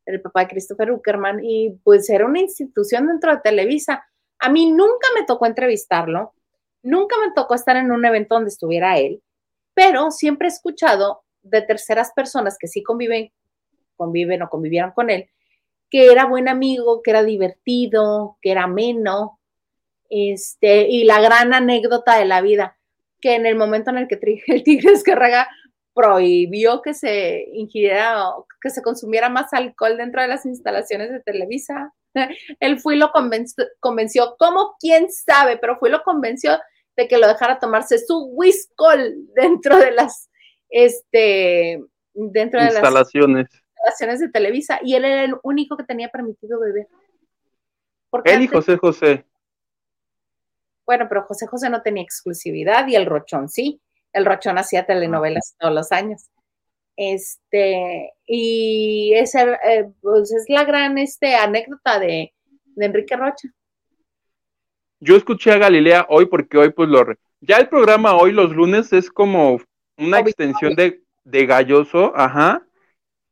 [0.08, 4.06] El papá de Christopher Uckerman, y pues era una institución dentro de Televisa.
[4.40, 6.34] A mí nunca me tocó entrevistarlo,
[6.82, 9.22] nunca me tocó estar en un evento donde estuviera él,
[9.74, 13.32] pero siempre he escuchado de terceras personas que sí conviven,
[13.96, 15.30] conviven o convivieron con él,
[15.90, 19.40] que era buen amigo, que era divertido, que era ameno,
[20.10, 22.78] este, y la gran anécdota de la vida
[23.20, 25.48] que en el momento en el que el Tigres Carraga
[25.98, 28.24] prohibió que se ingiriera,
[28.62, 31.92] que se consumiera más alcohol dentro de las instalaciones de Televisa,
[32.60, 36.60] él fue y lo convenció, convenció, como quién sabe, pero fue y lo convenció
[36.96, 38.76] de que lo dejara tomarse su whisky
[39.36, 40.30] dentro de las,
[40.70, 41.84] este,
[42.14, 43.48] dentro de instalaciones.
[43.52, 46.88] las instalaciones de Televisa, y él era el único que tenía permitido beber.
[48.24, 49.26] él y José José.
[50.86, 53.82] Bueno, pero José José no tenía exclusividad y el Rochón sí.
[54.18, 56.30] El Rochón hacía telenovelas todos los años.
[56.96, 62.34] Este, y esa eh, pues es la gran este, anécdota de,
[62.76, 63.50] Enrique Rocha.
[65.00, 67.06] Yo escuché a Galilea hoy porque hoy pues lo...
[67.42, 69.62] Ya el programa hoy los lunes es como
[69.98, 72.64] una extensión de, de Galloso, ajá,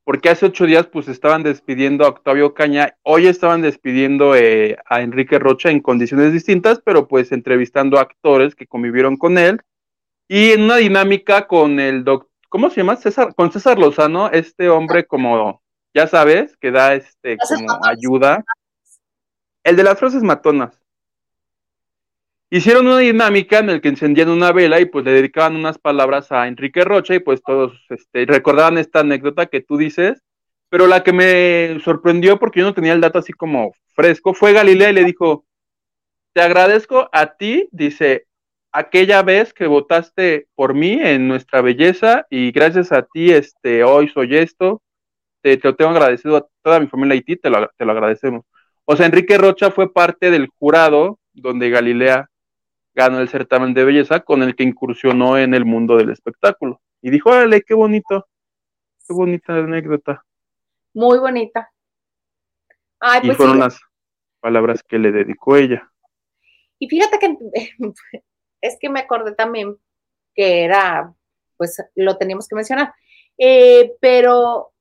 [0.04, 5.02] porque hace ocho días pues estaban despidiendo a Octavio Caña, hoy estaban despidiendo eh, a
[5.02, 9.62] Enrique Rocha en condiciones distintas, pero pues entrevistando a actores que convivieron con él
[10.27, 12.95] y en una dinámica con el doctor, ¿cómo se llama?
[12.95, 15.61] César, con César Lozano, este hombre como,
[15.93, 18.43] ya sabes, que da este como ayuda,
[19.63, 20.79] el de las frases matonas.
[22.49, 26.31] Hicieron una dinámica en la que encendían una vela y pues le dedicaban unas palabras
[26.31, 30.21] a Enrique Rocha y pues todos este, recordaban esta anécdota que tú dices,
[30.69, 34.53] pero la que me sorprendió porque yo no tenía el dato así como fresco fue
[34.53, 35.45] Galilea y le dijo,
[36.33, 38.27] te agradezco a ti, dice,
[38.75, 44.09] aquella vez que votaste por mí en nuestra belleza y gracias a ti este, hoy
[44.09, 44.81] soy esto,
[45.41, 47.93] te, te lo tengo agradecido a toda mi familia y ti, te lo, te lo
[47.93, 48.45] agradecemos.
[48.83, 52.29] O sea, Enrique Rocha fue parte del jurado donde Galilea
[52.93, 56.82] ganó el certamen de belleza con el que incursionó en el mundo del espectáculo.
[57.01, 58.28] Y dijo, órale, qué bonito,
[59.07, 60.26] qué bonita anécdota.
[60.93, 61.71] Muy bonita.
[63.23, 63.80] y pues fueron las
[64.41, 65.89] palabras que le dedicó ella.
[66.78, 67.38] Y fíjate que
[68.62, 69.78] es que me acordé también
[70.34, 71.14] que era,
[71.58, 72.93] pues lo teníamos que mencionar,
[73.38, 74.74] eh, pero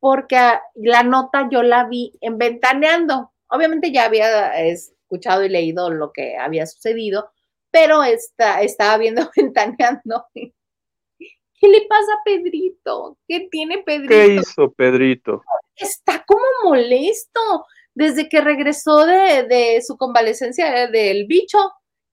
[0.00, 0.36] porque
[0.74, 3.32] la nota yo la vi en Ventaneando.
[3.48, 7.30] Obviamente ya había escuchado y leído lo que había sucedido,
[7.70, 10.26] pero está, estaba viendo ventaneando.
[10.34, 13.18] ¿Qué le pasa a Pedrito?
[13.28, 14.08] ¿Qué tiene Pedrito?
[14.08, 15.42] ¿Qué hizo Pedrito?
[15.76, 21.58] Está como molesto desde que regresó de, su convalecencia del bicho.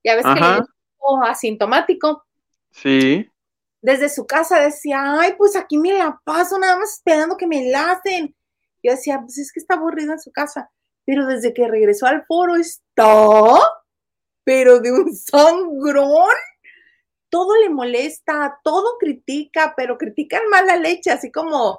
[0.04, 0.64] Ya ves que
[1.00, 2.24] que asintomático.
[2.70, 3.28] Sí.
[3.82, 7.70] Desde su casa decía, ay, pues aquí me la paso nada más esperando que me
[7.70, 8.34] la hacen.
[8.82, 10.70] Yo decía, pues es que está aburrido en su casa.
[11.04, 13.58] Pero desde que regresó al foro está
[14.44, 16.34] pero de un sangrón.
[17.28, 21.78] Todo le molesta, todo critica, pero critican mala leche, así como,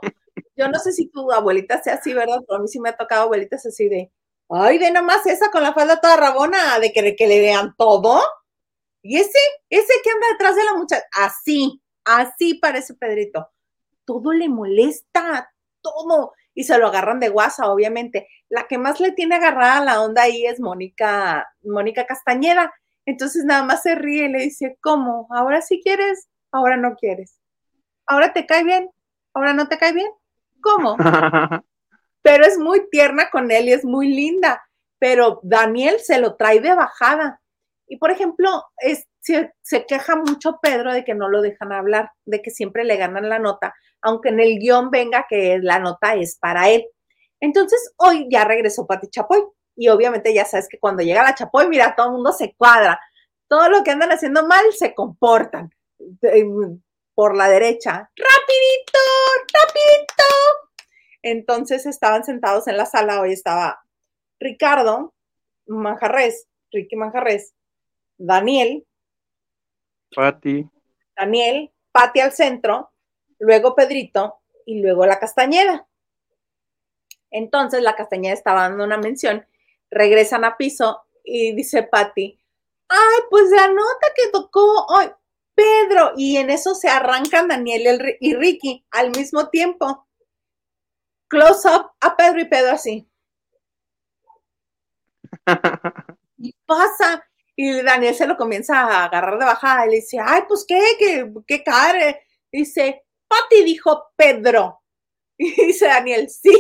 [0.56, 2.40] yo no sé si tu abuelita sea así, ¿verdad?
[2.48, 4.10] Pero a mí sí me ha tocado abuelitas así de,
[4.50, 8.22] ay, ve nomás esa con la falda toda rabona, de que, que le vean todo.
[9.02, 9.40] Y ese,
[9.70, 13.50] ese que anda detrás de la muchacha, así, así parece Pedrito.
[14.06, 18.28] Todo le molesta, todo y se lo agarran de guasa, obviamente.
[18.50, 22.74] La que más le tiene agarrada la onda ahí es Mónica, Mónica Castañeda.
[23.06, 25.28] Entonces nada más se ríe y le dice, ¿cómo?
[25.32, 26.28] ¿Ahora sí quieres?
[26.52, 27.40] ¿Ahora no quieres?
[28.06, 28.90] ¿Ahora te cae bien?
[29.34, 30.10] ¿Ahora no te cae bien?
[30.62, 30.98] ¿Cómo?
[32.22, 34.62] Pero es muy tierna con él y es muy linda,
[35.00, 37.41] pero Daniel se lo trae de bajada.
[37.92, 38.64] Y por ejemplo,
[39.20, 42.96] se, se, queja mucho Pedro de que no lo dejan hablar, de que siempre le
[42.96, 46.86] ganan la nota, aunque en el guion venga que la nota es para él.
[47.42, 49.44] Entonces, hoy ya regresó Pati Chapoy.
[49.76, 52.98] Y obviamente ya sabes que cuando llega la Chapoy, mira, todo el mundo se cuadra.
[53.50, 55.70] Todo lo que andan haciendo mal se comportan
[57.14, 58.10] por la derecha.
[58.16, 59.00] ¡Rapidito!
[59.54, 60.24] ¡Rapidito!
[61.24, 63.84] Entonces estaban sentados en la sala, hoy estaba
[64.40, 65.14] Ricardo
[65.68, 67.54] Manjarres, Ricky Manjarres,
[68.24, 68.86] Daniel,
[70.16, 70.70] Pati,
[71.18, 72.92] Daniel, Pati al centro,
[73.40, 75.88] luego Pedrito y luego la Castañeda.
[77.32, 79.48] Entonces la Castañeda estaba dando una mención,
[79.90, 82.40] regresan a piso y dice Pati,
[82.90, 85.08] ay, pues la nota que tocó hoy,
[85.56, 90.08] Pedro, y en eso se arrancan Daniel y Ricky al mismo tiempo.
[91.28, 93.10] Close up a Pedro y Pedro así.
[96.38, 97.26] y pasa,
[97.56, 100.80] y Daniel se lo comienza a agarrar de bajada y le dice, ay, pues qué,
[100.98, 102.22] qué, qué care.
[102.52, 104.80] Dice, Pati dijo Pedro.
[105.44, 106.54] Y dice Daniel, sí,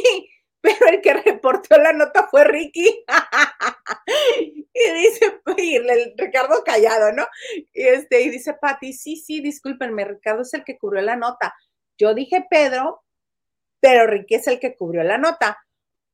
[0.60, 3.06] pero el que reportó la nota fue Ricky.
[4.74, 7.28] y dice, y el Ricardo callado, ¿no?
[7.74, 11.54] Y, este, y dice Pati, sí, sí, discúlpenme, Ricardo es el que cubrió la nota.
[11.96, 13.04] Yo dije Pedro,
[13.80, 15.60] pero Ricky es el que cubrió la nota.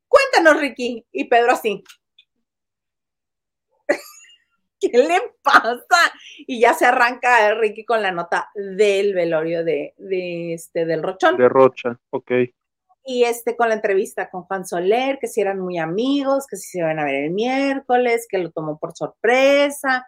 [0.08, 1.06] Cuéntanos, Ricky.
[1.12, 1.84] Y Pedro así.
[4.92, 6.14] ¿Qué le pasa?
[6.46, 11.38] Y ya se arranca Ricky con la nota del velorio de, de este, del Rochón.
[11.38, 12.32] De Rocha, ok.
[13.10, 16.70] Y este con la entrevista con Juan Soler, que si eran muy amigos, que si
[16.70, 20.06] se iban a ver el miércoles, que lo tomó por sorpresa,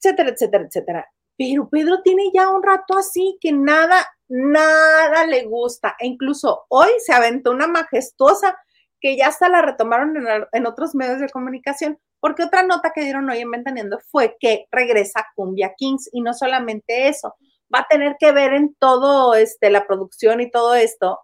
[0.00, 1.06] etcétera, etcétera, etcétera.
[1.36, 5.96] Pero Pedro tiene ya un rato así que nada, nada le gusta.
[5.98, 8.56] E incluso hoy se aventó una majestuosa
[9.00, 13.02] que ya hasta la retomaron en, en otros medios de comunicación porque otra nota que
[13.02, 17.36] dieron hoy en Ventaneando fue que regresa Cumbia Kings y no solamente eso,
[17.72, 21.20] va a tener que ver en todo este la producción y todo esto.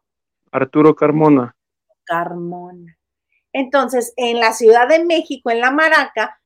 [0.53, 1.57] Arturo Carmona.
[2.05, 2.97] Carmona.
[3.53, 6.41] Entonces, en la Ciudad de México, en La Maraca,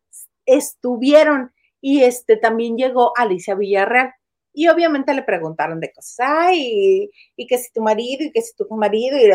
[0.44, 4.12] estuvieron y este también llegó Alicia Villarreal.
[4.53, 8.57] Y obviamente le preguntaron de cosas, ay, y, que si tu marido, y que si
[8.57, 9.26] tu marido, y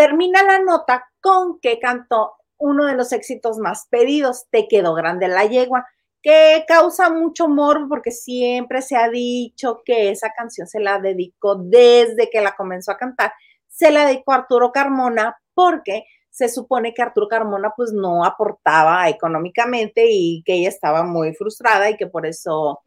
[0.00, 5.28] termina la nota con que cantó uno de los éxitos más pedidos, Te quedó grande
[5.28, 5.86] la yegua,
[6.22, 11.56] que causa mucho morbo porque siempre se ha dicho que esa canción se la dedicó
[11.56, 13.34] desde que la comenzó a cantar,
[13.68, 19.06] se la dedicó a Arturo Carmona porque se supone que Arturo Carmona pues no aportaba
[19.10, 22.80] económicamente y que ella estaba muy frustrada y que por eso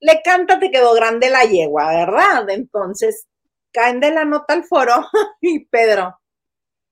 [0.00, 2.50] le canta Te quedó grande la yegua, ¿verdad?
[2.50, 3.28] Entonces
[3.72, 4.94] caen de la nota al foro
[5.40, 6.16] y Pedro,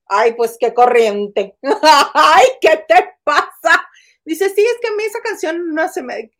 [0.07, 1.57] Ay, pues qué corriente.
[2.13, 3.89] Ay, ¿qué te pasa?
[4.23, 6.31] Dice, sí, es que a mí esa canción no se me,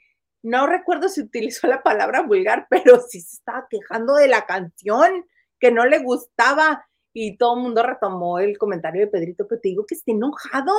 [0.45, 5.25] no recuerdo si utilizó la palabra vulgar, pero sí se estaba quejando de la canción,
[5.59, 6.87] que no le gustaba.
[7.13, 10.73] Y todo el mundo retomó el comentario de Pedrito, pero te digo que esté enojado,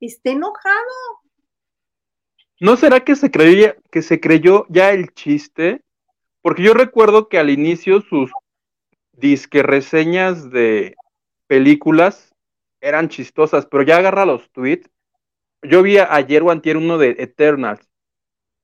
[0.00, 1.20] esté enojado.
[2.60, 5.82] ¿No será que se creía, que se creyó ya el chiste?
[6.42, 8.32] Porque yo recuerdo que al inicio sus
[9.12, 10.96] disque reseñas de
[11.52, 12.34] películas
[12.80, 14.88] eran chistosas, pero ya agarra los tweets.
[15.60, 17.86] Yo vi ayer o antier uno de Eternals.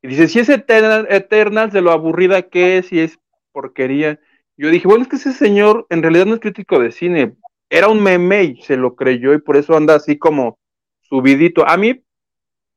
[0.01, 3.19] Y dice, si es Eternals, de lo aburrida que es y es
[3.53, 4.19] porquería.
[4.57, 7.37] Yo dije, bueno, es que ese señor en realidad no es crítico de cine.
[7.69, 10.59] Era un meme y se lo creyó y por eso anda así como
[11.03, 11.69] subidito.
[11.69, 12.03] A mí,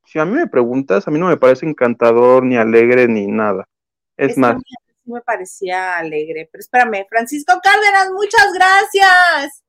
[0.03, 3.65] si a mí me preguntas, a mí no me parece encantador, ni alegre, ni nada.
[4.17, 4.61] Es, más.
[5.05, 9.63] me parecía alegre, pero espérame, Francisco Cárdenas, muchas gracias.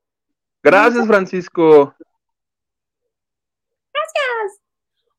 [0.63, 1.95] Gracias, Francisco.
[3.93, 4.61] Gracias.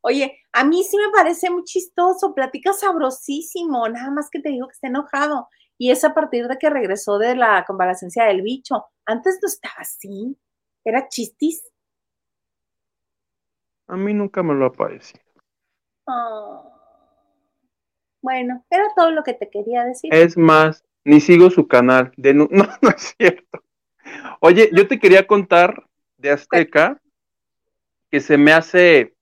[0.02, 4.68] Oye, a mí sí me parece muy chistoso, platica sabrosísimo, nada más que te digo
[4.68, 5.48] que está enojado.
[5.78, 8.86] Y es a partir de que regresó de la convalecencia del bicho.
[9.06, 10.38] Antes no estaba así,
[10.84, 11.64] era chistis.
[13.88, 15.20] A mí nunca me lo apareció.
[16.06, 16.70] Oh.
[18.22, 20.14] Bueno, era todo lo que te quería decir.
[20.14, 22.14] Es más, ni sigo su canal.
[22.16, 23.64] De no, no, no es cierto.
[24.40, 25.86] Oye, yo te quería contar
[26.18, 27.00] de Azteca
[28.10, 29.14] que se me hace.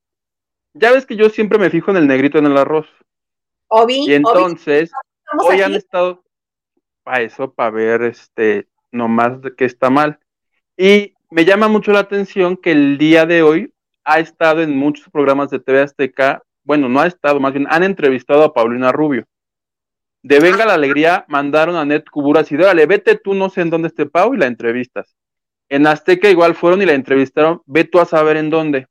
[0.73, 2.87] Ya ves que yo siempre me fijo en el negrito en el arroz.
[3.67, 4.91] Obi, y entonces,
[5.39, 6.23] hoy han estado
[7.03, 10.19] para eso, para ver este nomás de que está mal.
[10.77, 13.73] Y me llama mucho la atención que el día de hoy
[14.03, 16.43] ha estado en muchos programas de TV Azteca.
[16.63, 19.25] Bueno, no ha estado, más bien han entrevistado a Paulina Rubio
[20.23, 23.69] de Venga la Alegría mandaron a Net Cubura así, dale, vete tú, no sé en
[23.69, 25.15] dónde esté Pau y la entrevistas.
[25.69, 28.87] En Azteca igual fueron y la entrevistaron, ve tú a saber en dónde.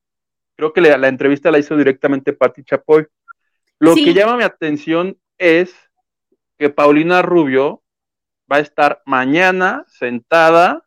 [0.57, 3.07] Creo que la, entrevista la hizo directamente Patti Chapoy.
[3.79, 5.75] Lo que llama mi atención es
[6.59, 7.83] que Paulina Rubio
[8.51, 10.85] va a estar mañana sentada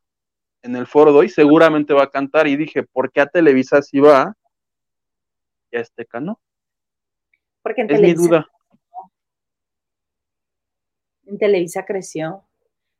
[0.62, 3.82] en el foro de hoy, seguramente va a cantar y dije, ¿por qué a Televisa
[3.82, 4.36] sí va?
[5.72, 6.40] Y a Azteca no.
[7.62, 8.48] Porque en es mi duda.
[11.26, 12.44] En Televisa creció.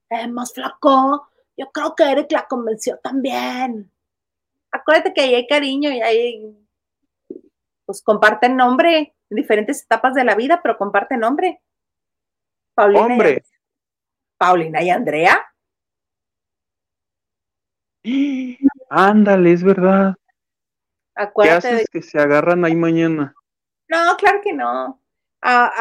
[0.10, 1.28] Es más flaco.
[1.58, 3.92] Yo creo que Eric la convenció también.
[4.72, 6.58] Acuérdate que ahí hay cariño y ahí
[7.86, 11.62] pues comparten nombre en diferentes etapas de la vida, pero comparten nombre.
[12.74, 13.44] Paulina Hombre.
[13.46, 15.42] Y Paulina y Andrea.
[18.90, 20.16] Ándale, es verdad.
[21.16, 23.34] Acuérdate ¿Qué haces que se agarran ahí mañana?
[23.88, 25.00] No, claro que no.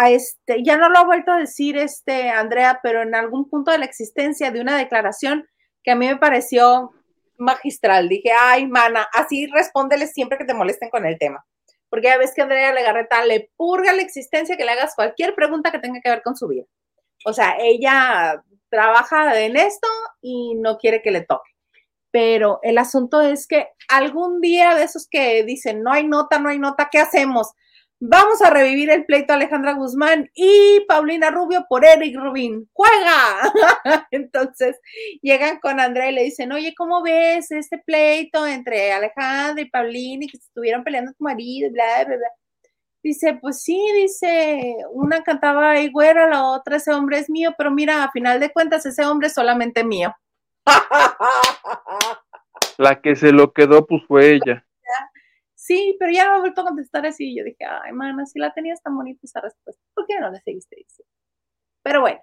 [0.09, 3.79] Este, ya no lo ha vuelto a decir este Andrea, pero en algún punto de
[3.79, 5.49] la existencia de una declaración
[5.85, 6.91] que a mí me pareció
[7.39, 8.09] magistral.
[8.09, 11.45] Dije, ay, mana, así respóndele siempre que te molesten con el tema.
[11.89, 15.71] Porque ya ves que Andrea Legarreta le purga la existencia que le hagas cualquier pregunta
[15.71, 16.65] que tenga que ver con su vida.
[17.25, 19.89] O sea, ella trabaja en esto
[20.21, 21.51] y no quiere que le toque.
[22.11, 26.49] Pero el asunto es que algún día de esos que dicen, no hay nota, no
[26.49, 27.53] hay nota, ¿qué hacemos?
[28.05, 32.69] Vamos a revivir el pleito Alejandra Guzmán y Paulina Rubio por Eric Rubin.
[32.73, 33.15] ¡Juega!
[34.11, 34.81] Entonces
[35.23, 40.25] llegan con Andrea y le dicen, oye, ¿cómo ves este pleito entre Alejandra y Paulina
[40.25, 41.71] y que estuvieron peleando tu marido?
[41.71, 42.29] Bla, bla, bla.
[43.05, 47.71] Dice, pues sí, dice, una cantaba ahí güera, la otra ese hombre es mío, pero
[47.71, 50.13] mira, a final de cuentas ese hombre es solamente mío.
[52.79, 54.67] La que se lo quedó, pues fue ella
[55.63, 57.37] sí, pero ya me ha vuelto a contestar así.
[57.37, 60.41] Yo dije, ay, mana, si la tenías tan bonita esa respuesta, ¿por qué no la
[60.41, 61.11] seguiste diciendo?
[61.83, 62.21] Pero bueno,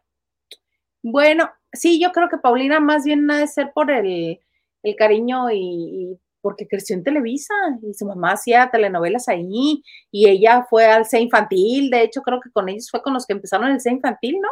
[1.01, 4.39] bueno, sí, yo creo que Paulina más bien ha de ser por el,
[4.97, 10.85] cariño y, porque creció en Televisa y su mamá hacía telenovelas ahí y ella fue
[10.85, 13.79] al C infantil, de hecho creo que con ellos fue con los que empezaron el
[13.81, 14.49] C infantil, ¿no?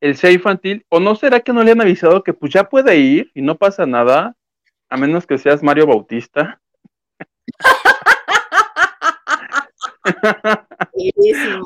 [0.00, 2.96] El C infantil, o no será que no le han avisado que pues ya puede
[2.96, 4.36] ir y no pasa nada,
[4.88, 6.60] a menos que seas Mario Bautista.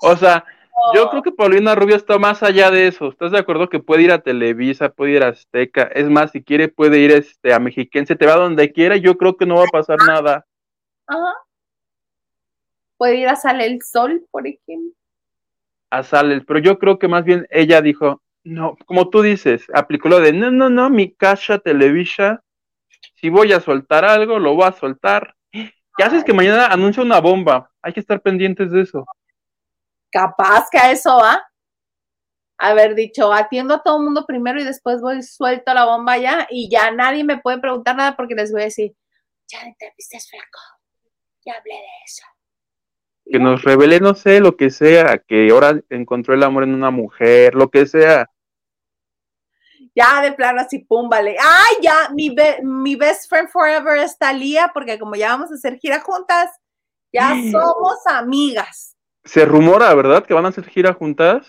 [0.03, 0.45] O sea,
[0.95, 3.09] yo creo que Paulina Rubio está más allá de eso.
[3.09, 5.83] ¿Estás de acuerdo que puede ir a Televisa, puede ir a Azteca?
[5.83, 8.97] Es más, si quiere, puede ir este, a Mexiquense, te va donde quiera.
[8.97, 10.47] Yo creo que no va a pasar nada.
[11.07, 11.35] Ajá.
[12.97, 14.93] Puede ir a Sale el Sol, por ejemplo.
[15.91, 20.09] A Sale, pero yo creo que más bien ella dijo, no, como tú dices, aplicó
[20.09, 22.43] lo de, no, no, no, mi casa Televisa,
[23.15, 25.35] si voy a soltar algo, lo voy a soltar
[25.99, 27.73] ¿Qué haces que mañana anuncia una bomba?
[27.83, 29.05] Hay que estar pendientes de eso.
[30.13, 31.45] Capaz que a eso va.
[32.57, 36.47] Haber dicho, atiendo a todo el mundo primero y después voy suelto la bomba ya
[36.51, 38.95] y ya nadie me puede preguntar nada porque les voy a decir,
[39.49, 40.61] ya entrevisté flaco,
[41.45, 42.25] ya hablé de eso.
[43.25, 46.93] Que nos revele, no sé, lo que sea, que ahora encontró el amor en una
[46.93, 48.31] mujer, lo que sea
[49.99, 51.37] ya de plano así, pum, vale.
[51.41, 52.33] Ay, ya, mi,
[52.63, 56.51] mi best friend forever está Lía, porque como ya vamos a hacer gira juntas,
[57.13, 58.97] ya somos amigas.
[59.25, 60.25] Se rumora, ¿verdad?
[60.25, 61.49] Que van a hacer gira juntas.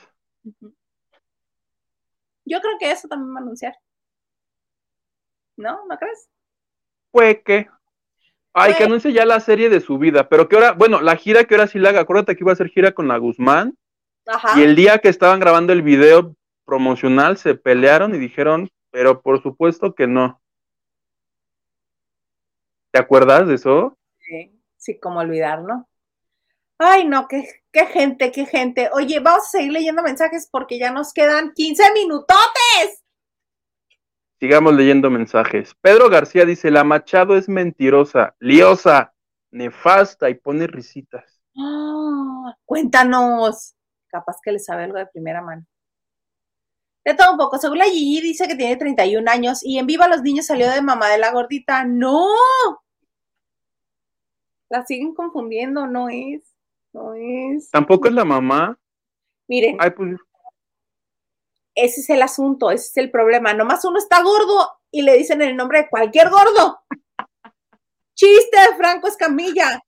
[2.43, 3.75] Yo creo que eso también va a anunciar.
[5.55, 5.85] ¿No?
[5.87, 6.27] ¿No crees?
[7.11, 7.69] Puede que.
[8.53, 11.43] Ay, que anuncie ya la serie de su vida, pero que ahora, bueno, la gira
[11.43, 13.77] que ahora sí la haga, acuérdate que iba a hacer gira con la Guzmán.
[14.25, 14.59] Ajá.
[14.59, 16.35] Y el día que estaban grabando el video,
[16.69, 20.39] promocional se pelearon y dijeron, pero por supuesto que no.
[22.91, 23.97] ¿Te acuerdas de eso?
[24.19, 25.89] Sí, sí, como olvidar, ¿no?
[26.77, 28.87] Ay, no, qué, qué gente, qué gente.
[28.93, 33.03] Oye, vamos a seguir leyendo mensajes porque ya nos quedan 15 minutotes.
[34.39, 35.73] Sigamos leyendo mensajes.
[35.81, 39.15] Pedro García dice, la Machado es mentirosa, liosa,
[39.49, 41.41] nefasta y pone risitas.
[41.57, 43.73] Ah, cuéntanos.
[44.07, 45.65] Capaz que le sabe algo de primera mano.
[47.05, 47.57] De todo un poco.
[47.57, 50.81] Según la Gigi dice que tiene 31 años y en Viva los Niños salió de
[50.81, 51.85] mamá de la gordita.
[51.85, 52.27] ¡No!
[54.69, 56.43] La siguen confundiendo, no es.
[56.93, 57.69] No es.
[57.71, 58.77] Tampoco es la mamá.
[59.47, 59.77] Miren.
[59.77, 60.17] Pues.
[61.75, 63.53] Ese es el asunto, ese es el problema.
[63.53, 66.79] Nomás uno está gordo y le dicen el nombre de cualquier gordo.
[68.13, 69.81] Chiste de Franco Escamilla.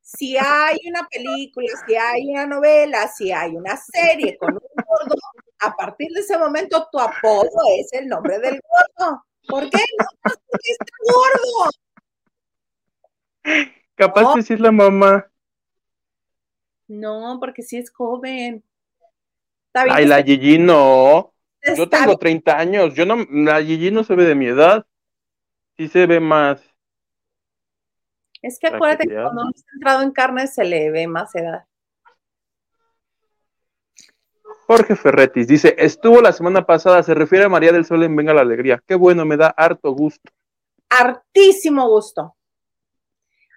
[0.00, 5.16] Si hay una película, si hay una novela, si hay una serie con un gordo,
[5.60, 7.48] a partir de ese momento tu apodo
[7.78, 9.24] es el nombre del gordo.
[9.48, 9.78] ¿Por qué?
[9.98, 11.70] No, porque está gordo.
[13.94, 15.30] Capaz de decir la mamá.
[16.88, 18.62] No, porque sí es joven.
[19.72, 21.32] Ay, la Gigi no.
[21.76, 24.86] Yo tengo 30 años, yo no, la Gigi no se ve de mi edad,
[25.76, 26.62] sí se ve más.
[28.40, 31.64] Es que acuérdate que cuando uno está entrado en carne se le ve más edad.
[34.66, 38.34] Jorge Ferretis dice, estuvo la semana pasada, se refiere a María del Sol en Venga
[38.34, 38.82] la Alegría.
[38.84, 40.32] Qué bueno, me da harto gusto.
[40.90, 42.36] Hartísimo gusto.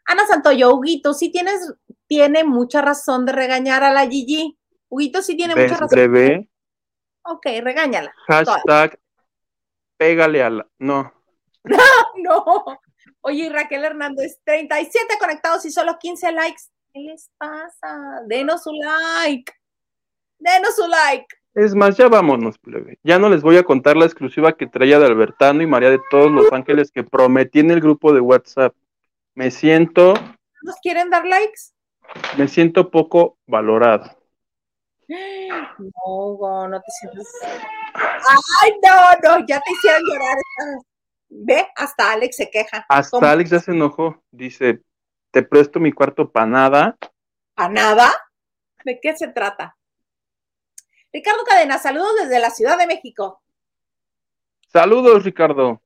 [0.06, 1.74] Ana Santoyo, Huguito, sí tienes,
[2.08, 4.58] tiene mucha razón de regañar a la Gigi.
[4.88, 5.90] Huguito sí tiene mucha razón.
[5.90, 6.48] Breve.
[7.24, 8.14] Ok, regáñala.
[8.28, 9.00] Hashtag,
[9.98, 10.68] pégale a la...
[10.78, 11.12] No.
[12.18, 12.66] no.
[13.22, 16.62] Oye, Raquel Hernández, 37 conectados y solo 15 likes.
[16.94, 18.22] ¿Qué les pasa?
[18.28, 19.52] Denos un like.
[20.40, 21.28] Denos su like.
[21.54, 23.00] Es más, ya vámonos, plebe.
[23.04, 26.00] Ya no les voy a contar la exclusiva que traía de Albertano y María de
[26.10, 28.74] todos los ángeles que prometí en el grupo de WhatsApp.
[29.36, 30.14] Me siento.
[30.62, 31.74] ¿Nos quieren dar likes?
[32.38, 34.16] Me siento poco valorado.
[35.08, 37.28] No, no te sientes.
[37.94, 40.38] Ay, no, no, ya te hicieron llorar.
[41.30, 42.86] Ve, hasta Alex se queja.
[42.88, 44.22] Hasta Alex ya se enojó.
[44.32, 44.82] Dice:
[45.32, 46.98] Te presto mi cuarto para nada.
[47.56, 48.12] ¿Para nada?
[48.86, 49.76] ¿De qué se trata?
[51.12, 53.42] Ricardo Cadena, saludos desde la Ciudad de México.
[54.68, 55.82] Saludos, Ricardo.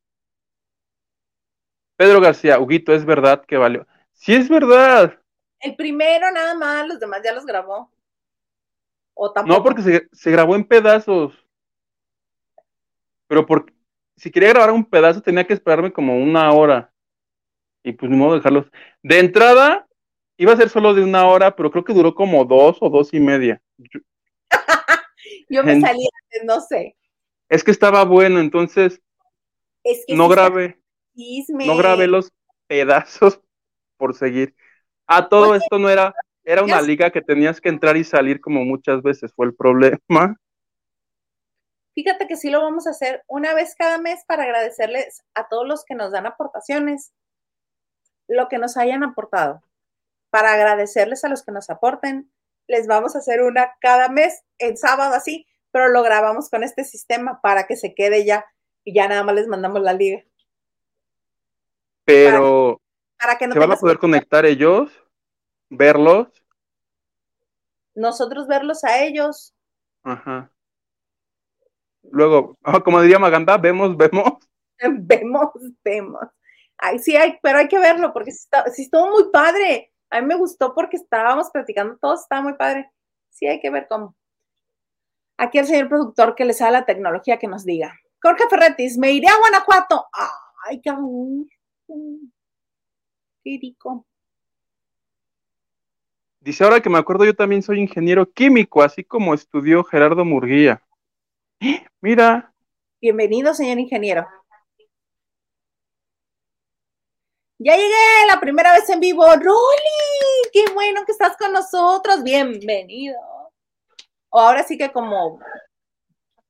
[1.96, 3.88] Pedro García, Huguito, ¿es verdad que valió?
[4.12, 5.18] Sí, es verdad.
[5.60, 7.90] El primero nada más, los demás ya los grabó.
[9.14, 9.58] ¿O tampoco?
[9.58, 11.34] No, porque se, grabó en pedazos.
[13.28, 13.72] Pero por,
[14.18, 16.92] si quería grabar un pedazo tenía que esperarme como una hora.
[17.84, 18.66] Y pues ni modo de dejarlos.
[19.02, 19.88] De entrada,
[20.38, 23.14] iba a ser solo de una hora, pero creo que duró como dos o dos
[23.14, 23.62] y media.
[23.78, 24.00] Yo
[25.50, 26.08] me salí
[26.44, 26.96] no sé.
[27.50, 29.02] Es que estaba bueno, entonces
[30.08, 30.80] no grabé.
[31.50, 32.32] No grabé los
[32.68, 33.40] pedazos
[33.98, 34.56] por seguir.
[35.06, 36.14] Ah, todo esto no era,
[36.44, 40.38] era una liga que tenías que entrar y salir como muchas veces, fue el problema.
[41.94, 45.68] Fíjate que sí lo vamos a hacer una vez cada mes para agradecerles a todos
[45.68, 47.14] los que nos dan aportaciones,
[48.28, 49.62] lo que nos hayan aportado,
[50.32, 52.33] para agradecerles a los que nos aporten,
[52.68, 56.84] les vamos a hacer una cada mes, en sábado así, pero lo grabamos con este
[56.84, 58.46] sistema para que se quede ya
[58.84, 60.24] y ya nada más les mandamos la liga.
[62.06, 62.82] Pero
[63.18, 64.92] para, que no ¿se van a poder conectar ellos?
[65.70, 66.28] ¿Verlos?
[67.96, 69.54] Nosotros verlos a ellos.
[70.04, 70.52] Ajá.
[72.12, 74.34] Luego, como diría Maganda, vemos, vemos.
[74.80, 75.52] vemos,
[75.84, 76.22] vemos.
[76.78, 79.93] Ay, sí, hay, pero hay que verlo porque sí, está, sí estuvo muy padre.
[80.14, 82.88] A mí me gustó porque estábamos platicando todos, estaba muy padre.
[83.32, 84.16] Sí, hay que ver cómo.
[85.38, 88.00] Aquí el señor productor que le sabe la tecnología que nos diga.
[88.22, 90.06] Jorge Ferretis, me iré a Guanajuato.
[90.68, 90.92] Ay, qué
[93.44, 94.06] rico.
[96.42, 100.84] Dice, ahora que me acuerdo, yo también soy ingeniero químico, así como estudió Gerardo Murguía.
[102.02, 102.54] Mira.
[103.02, 104.28] Bienvenido, señor ingeniero.
[107.60, 109.26] Ya llegué la primera vez en vivo.
[109.26, 112.24] Rolly, qué bueno que estás con nosotros.
[112.24, 113.18] Bienvenido.
[114.30, 115.40] O ahora sí que como,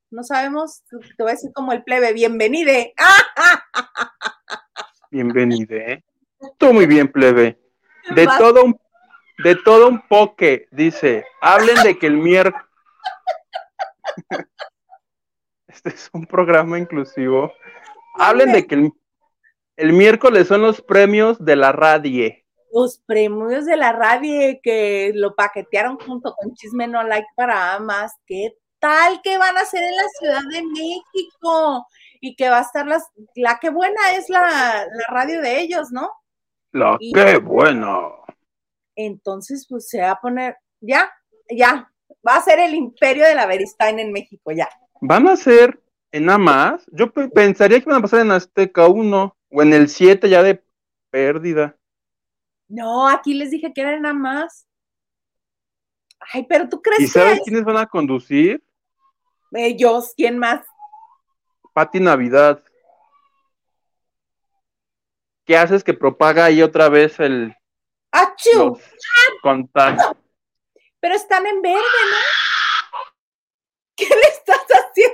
[0.09, 2.93] no sabemos, te voy a decir como el plebe, bienvenide.
[5.11, 6.03] Bienvenide.
[6.57, 7.59] Tú muy bien, plebe.
[8.15, 8.79] De todo un,
[9.43, 12.65] de todo un poque, dice, hablen de que el miércoles...
[15.67, 17.51] Este es un programa inclusivo.
[18.15, 18.93] Hablen de que el
[19.75, 22.33] el miércoles son los premios de la radio.
[22.71, 28.13] Los premios de la radio que lo paquetearon junto con Chisme No Like para Amas.
[28.25, 31.87] ¿Qué tal que van a hacer en la Ciudad de México?
[32.19, 36.09] Y que va a estar las, la que buena es la, radio de ellos, ¿no?
[36.71, 38.09] La que buena.
[38.95, 41.11] Entonces, pues se va a poner, ya,
[41.49, 41.91] ya,
[42.27, 44.69] va a ser el imperio de la Beristain en México, ya.
[45.01, 45.79] Van a ser
[46.11, 46.85] en Amas.
[46.91, 49.35] Yo pensaría que van a pasar en Azteca 1.
[49.55, 50.63] O en el 7 ya de
[51.11, 51.77] pérdida.
[52.67, 54.67] No, aquí les dije que eran nada más.
[56.19, 58.63] Ay, pero tú crees ¿Y sabes quiénes van a conducir?
[59.51, 60.65] Ellos, ¿quién más?
[61.73, 62.63] Pati Navidad.
[65.45, 67.55] ¿Qué haces que propaga ahí otra vez el
[68.11, 68.79] ¡Achú!
[69.43, 70.17] contacto?
[70.99, 72.17] Pero están en verde, ¿no?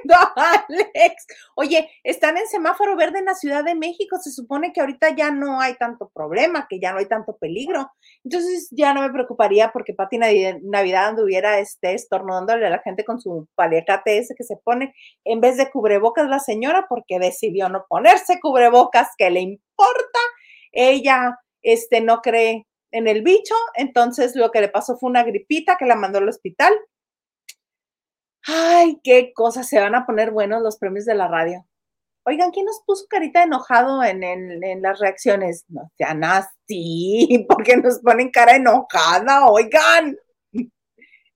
[0.09, 1.27] ¿Qué le estás haciendo a Alex?
[1.55, 4.17] Oye, están en semáforo verde en la Ciudad de México.
[4.21, 7.91] Se supone que ahorita ya no hay tanto problema, que ya no hay tanto peligro.
[8.23, 13.19] Entonces ya no me preocuparía porque Pati Navidad anduviera este, estornudándole a la gente con
[13.21, 14.93] su paliacate ese que se pone
[15.25, 20.19] en vez de cubrebocas la señora porque decidió no ponerse cubrebocas, que le importa.
[20.71, 25.77] Ella este, no cree en el bicho, entonces lo que le pasó fue una gripita
[25.77, 26.73] que la mandó al hospital
[28.51, 31.67] Ay, qué cosas se van a poner buenos los premios de la radio.
[32.25, 35.65] Oigan, ¿quién nos puso carita enojado en, en, las reacciones?
[35.67, 40.17] No sean así, porque nos ponen cara enojada, oigan.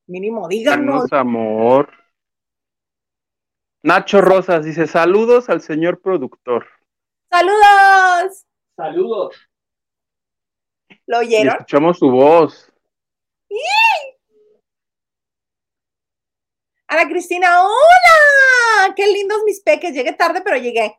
[0.07, 1.11] Mínimo, díganos.
[1.14, 1.91] amor.
[3.84, 6.68] Nacho Rosas dice: Saludos al señor productor.
[7.30, 8.45] ¡Saludos!
[8.76, 9.36] Saludos.
[11.05, 11.53] ¿Lo oyeron?
[11.53, 12.72] escuchamos su voz.
[16.94, 20.96] Ana Cristina, hola, qué lindos mis peques, llegué tarde, pero llegué.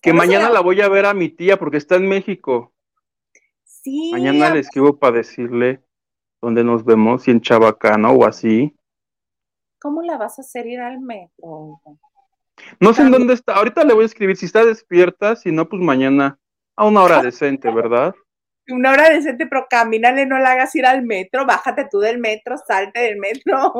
[0.00, 2.72] que mañana la voy a ver a mi tía porque está en México.
[3.64, 4.12] Sí.
[4.12, 5.82] Mañana le escribo para decirle
[6.40, 8.74] dónde nos vemos, si en Chabacano o así.
[9.78, 11.82] ¿Cómo la vas a hacer ir al metro?
[12.80, 13.56] No sé en dónde está.
[13.56, 16.38] Ahorita le voy a escribir si está despierta, si no, pues mañana
[16.76, 18.14] a una hora decente, ¿verdad?
[18.68, 22.56] Una hora decente, pero camínale, no la hagas ir al metro, bájate tú del metro,
[22.56, 23.74] salte del metro.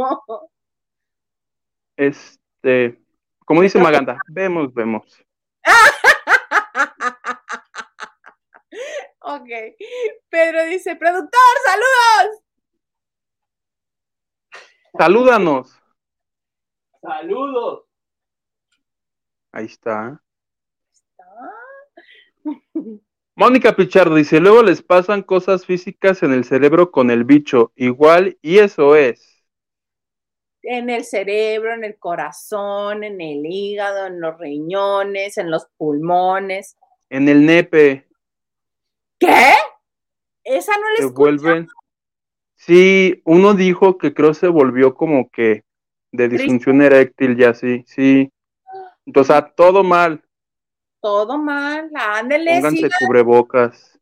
[1.97, 3.01] Este,
[3.47, 5.25] como dice Maganda, vemos, vemos.
[9.21, 9.49] ok.
[10.29, 12.43] Pedro dice, productor, saludos.
[14.99, 15.81] Salúdanos.
[17.01, 17.85] Saludos.
[19.53, 20.21] Ahí está.
[23.37, 28.39] Mónica Pichardo dice, luego les pasan cosas físicas en el cerebro con el bicho, igual,
[28.41, 29.36] y eso es
[30.69, 36.77] en el cerebro, en el corazón, en el hígado, en los riñones, en los pulmones.
[37.09, 38.09] En el nepe.
[39.19, 39.55] ¿Qué?
[40.43, 41.69] Esa no le vuelven.
[42.57, 45.65] Sí, uno dijo que creo se volvió como que
[46.11, 48.33] de disfunción eréctil ya sí, sí.
[49.05, 50.25] Entonces, todo mal.
[51.01, 52.57] Todo mal, ándele.
[52.57, 53.96] Pónganse cubrebocas.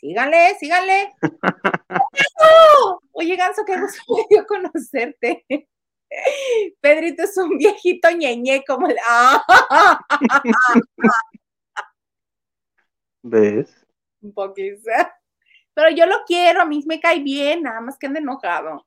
[0.00, 1.14] Síganle, síganle.
[3.12, 5.44] Oye, Ganso, qué gusto me conocerte.
[6.80, 8.96] Pedrito es un viejito ñeñe como el.
[13.22, 13.86] ¿Ves?
[14.22, 14.80] Un poquito.
[15.74, 18.86] Pero yo lo quiero, a mí me cae bien, nada más que ande enojado.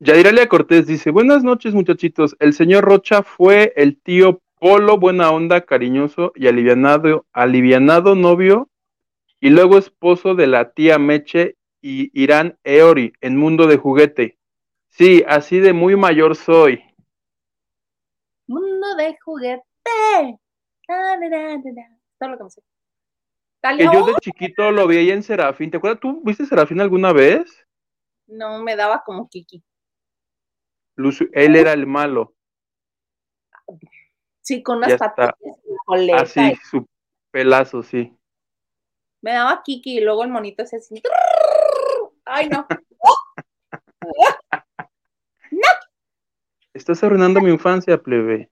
[0.00, 2.34] Yadiralia Cortés dice: Buenas noches, muchachitos.
[2.40, 8.70] El señor Rocha fue el tío Polo, buena onda, cariñoso y alivianado, alivianado novio
[9.38, 14.38] y luego esposo de la tía Meche y Irán Eori en Mundo de Juguete.
[14.88, 16.82] Sí, así de muy mayor soy.
[18.46, 19.62] Mundo de Juguete.
[20.88, 22.62] Todo lo que me sé.
[23.76, 25.70] Que yo de chiquito lo vi ahí en Serafín.
[25.70, 26.00] ¿Te acuerdas?
[26.00, 27.66] ¿Tú viste Serafín alguna vez?
[28.26, 29.62] No, me daba como Kiki.
[30.96, 32.33] él era el malo.
[34.44, 35.34] Sí, con unas patas.
[36.14, 36.86] Así, su
[37.32, 38.16] pelazo, sí
[39.24, 41.02] me daba Kiki y luego el monito se así.
[42.26, 42.66] Ay, no.
[45.50, 45.68] no.
[46.74, 48.50] Estás arruinando mi infancia, plebe.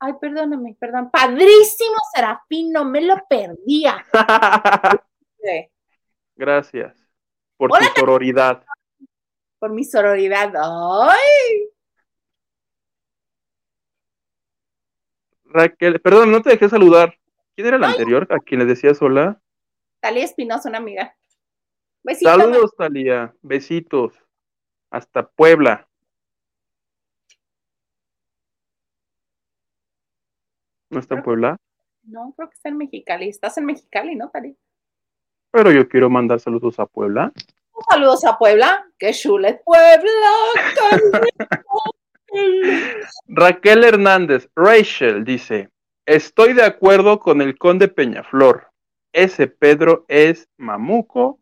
[0.00, 1.08] Ay, perdóname, perdón.
[1.12, 4.04] Padrísimo Serafín, no me lo perdía.
[6.34, 6.96] Gracias
[7.56, 8.64] por tu sororidad.
[9.60, 10.52] Por mi sororidad.
[10.56, 11.70] Ay.
[15.48, 17.18] Raquel, perdón, no te dejé saludar.
[17.54, 19.40] ¿Quién era el anterior a quien le decías hola?
[20.00, 21.16] Talía Espinosa, una amiga.
[22.04, 22.32] Besitos.
[22.32, 23.34] Saludos, Talía.
[23.42, 24.14] Besitos.
[24.90, 25.88] Hasta Puebla.
[30.90, 31.56] ¿No está en Puebla?
[32.04, 33.28] No, creo que está en Mexicali.
[33.28, 34.54] Estás en Mexicali, ¿no, Talía?
[35.50, 37.32] Pero yo quiero mandar saludos a Puebla.
[37.90, 38.86] Saludos a Puebla.
[38.98, 40.30] ¡Qué chule Puebla!
[43.26, 45.70] Raquel Hernández, Rachel dice,
[46.06, 48.68] estoy de acuerdo con el conde Peñaflor
[49.12, 51.40] ese Pedro es mamuco,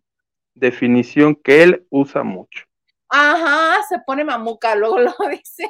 [0.55, 2.64] definición que él usa mucho.
[3.09, 5.68] Ajá, se pone mamuca, luego lo dice.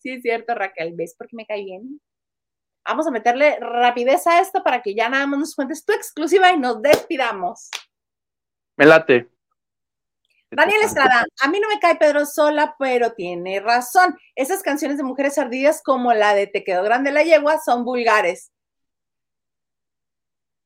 [0.00, 2.00] sí, es cierto, Raquel, ¿ves por qué me cae bien?
[2.86, 6.52] Vamos a meterle rapidez a esto para que ya nada más nos cuentes tu exclusiva
[6.52, 7.70] y nos despidamos.
[8.76, 9.33] Me late.
[10.50, 14.16] Daniel Estrada, a mí no me cae Pedro sola, pero tiene razón.
[14.34, 18.52] Esas canciones de mujeres ardidas como la de Te quedó grande la yegua son vulgares.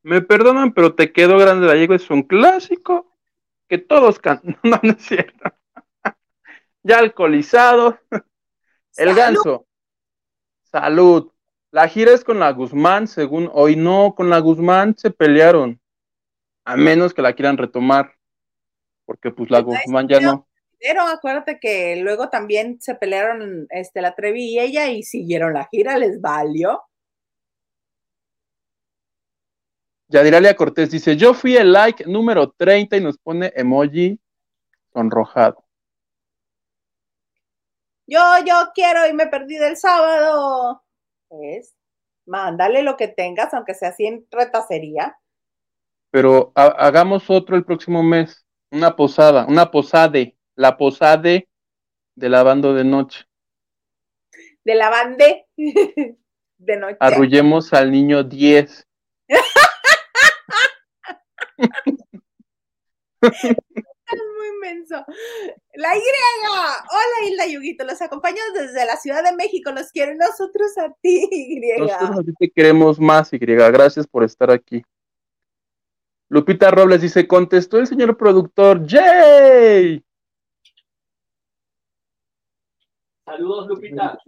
[0.02, 3.14] Me perdonan, pero Te quedo grande la yegua es un clásico
[3.68, 4.58] que todos cantan.
[4.62, 5.50] No, no es cierto.
[6.82, 7.98] ya alcoholizado.
[8.96, 9.66] El ganso.
[10.64, 11.30] Salud.
[11.70, 15.80] La gira es con la Guzmán, según hoy no, con la Guzmán se pelearon.
[16.64, 18.17] A menos que la quieran retomar.
[19.08, 20.46] Porque pues la Guzmán ya no.
[20.78, 25.66] Pero acuérdate que luego también se pelearon este, la Trevi y ella y siguieron la
[25.72, 26.82] gira, les valió.
[30.08, 34.20] Yadiralia Cortés dice, yo fui el like número 30 y nos pone emoji
[34.92, 35.64] sonrojado.
[38.06, 40.82] Yo, yo quiero y me perdí del sábado.
[41.28, 41.74] Pues,
[42.26, 45.18] mándale lo que tengas, aunque sea así en retacería.
[46.10, 48.44] Pero hagamos otro el próximo mes.
[48.70, 51.48] Una posada, una posade, la posade
[52.14, 53.24] de la banda de noche.
[54.62, 55.46] De la bande
[56.58, 56.96] de noche.
[57.00, 58.86] Arrullemos al niño 10.
[63.20, 65.04] muy inmenso.
[65.74, 66.00] La Y.
[66.50, 67.84] Hola, Hilda Yuguito.
[67.84, 69.72] Los acompañamos desde la Ciudad de México.
[69.72, 71.78] Los quiero nosotros a ti, Y.
[71.78, 73.38] Nosotros a ti te queremos más, Y.
[73.38, 74.82] Gracias por estar aquí.
[76.30, 80.04] Lupita Robles dice, contestó el señor productor, ¡Yay!
[83.24, 84.18] Saludos, Lupita.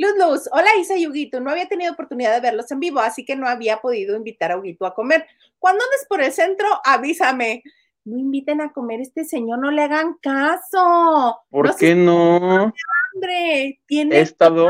[0.00, 3.24] Luz Luz, hola Isa y Huguito, no había tenido oportunidad de verlos en vivo, así
[3.24, 5.26] que no había podido invitar a Huguito a comer.
[5.58, 7.62] Cuando andes por el centro, avísame.
[8.04, 11.40] No inviten a comer este señor, no le hagan caso.
[11.50, 12.72] ¿Por qué no?
[13.14, 14.68] Hombre, tiene He estado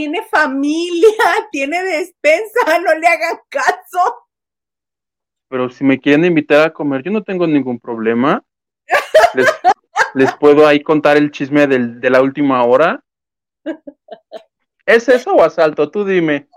[0.00, 1.08] tiene familia,
[1.52, 4.28] tiene despensa, no le hagan caso.
[5.48, 8.42] Pero si me quieren invitar a comer, yo no tengo ningún problema.
[10.14, 13.04] Les, puedo ahí contar el chisme del, de la última hora.
[14.86, 15.90] ¿Es eso o asalto?
[15.90, 16.48] Tú dime.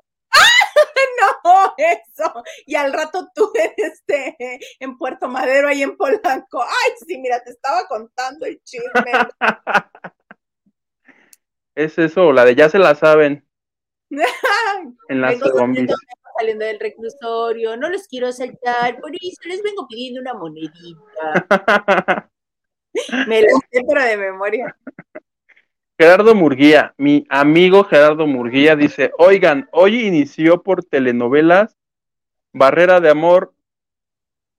[1.43, 2.43] no, eso.
[2.65, 4.37] Y al rato tú este,
[4.79, 6.63] en Puerto Madero, ahí en Polanco.
[6.63, 9.11] Ay, sí, mira, te estaba contando el chisme.
[11.75, 13.45] Es eso, la de ya se la saben.
[15.09, 15.95] en la saliendo,
[16.37, 22.29] saliendo del reclusorio, no los quiero saltar, por eso les vengo pidiendo una monedita.
[23.27, 24.75] Me la sé, pero de memoria.
[25.97, 31.77] Gerardo Murguía, mi amigo Gerardo Murguía dice, oigan, hoy inició por telenovelas
[32.51, 33.53] Barrera de Amor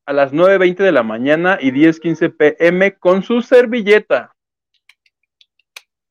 [0.07, 4.34] a las 9.20 de la mañana y 10.15 pm con su servilleta.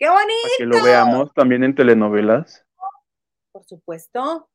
[0.03, 0.35] ¡Qué bonito!
[0.43, 2.65] Para que lo veamos también en telenovelas.
[3.53, 4.49] Por supuesto.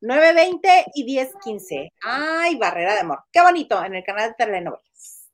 [0.00, 1.90] 9.20 y 10.15.
[2.04, 3.24] ¡Ay, Barrera de Amor!
[3.32, 3.84] ¡Qué bonito!
[3.84, 5.32] En el canal de telenovelas.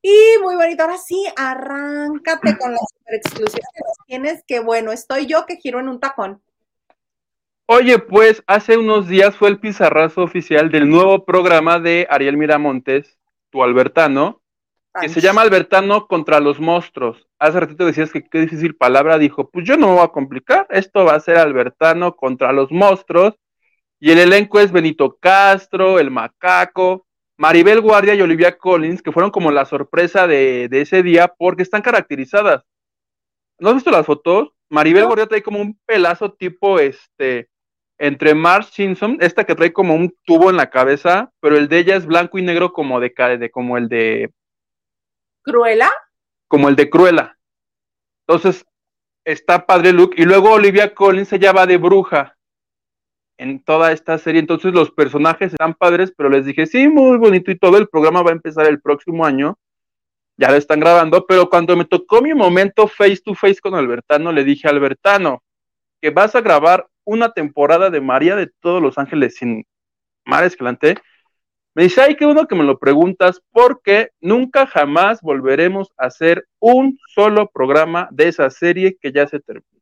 [0.00, 0.84] Y muy bonito.
[0.84, 4.44] Ahora sí, arráncate con las super exclusivas que tienes.
[4.46, 6.40] Que bueno, estoy yo que giro en un tacón.
[7.66, 13.18] Oye, pues hace unos días fue el pizarrazo oficial del nuevo programa de Ariel Miramontes,
[13.50, 14.40] tu Albertano,
[15.00, 17.26] que se llama Albertano contra los monstruos.
[17.38, 20.66] Hace ratito decías que qué difícil palabra, dijo, pues yo no me voy a complicar,
[20.70, 23.34] esto va a ser Albertano contra los monstruos,
[24.00, 29.30] y el elenco es Benito Castro, el Macaco, Maribel Guardia y Olivia Collins, que fueron
[29.30, 32.64] como la sorpresa de, ese día, porque están caracterizadas.
[33.58, 34.50] ¿No has visto las fotos?
[34.68, 37.48] Maribel Guardia trae como un pelazo tipo, este,
[37.98, 41.78] entre Mars Simpson, esta que trae como un tubo en la cabeza, pero el de
[41.78, 44.30] ella es blanco y negro como de, de como el de
[45.48, 45.90] ¿Cruela?
[46.46, 47.38] Como el de Cruella.
[48.26, 48.64] Entonces,
[49.24, 50.20] está padre Luke.
[50.20, 52.36] Y luego Olivia Collins ella va de bruja
[53.38, 54.40] en toda esta serie.
[54.40, 57.78] Entonces, los personajes están padres, pero les dije, sí, muy bonito y todo.
[57.78, 59.58] El programa va a empezar el próximo año.
[60.36, 64.30] Ya lo están grabando, pero cuando me tocó mi momento face to face con Albertano,
[64.30, 65.42] le dije a Albertano
[66.00, 69.66] que vas a grabar una temporada de María de todos los ángeles sin
[70.24, 70.96] Mar Escalante
[71.78, 76.48] me dice, ay, qué bueno que me lo preguntas, porque nunca jamás volveremos a hacer
[76.58, 79.80] un solo programa de esa serie que ya se terminó.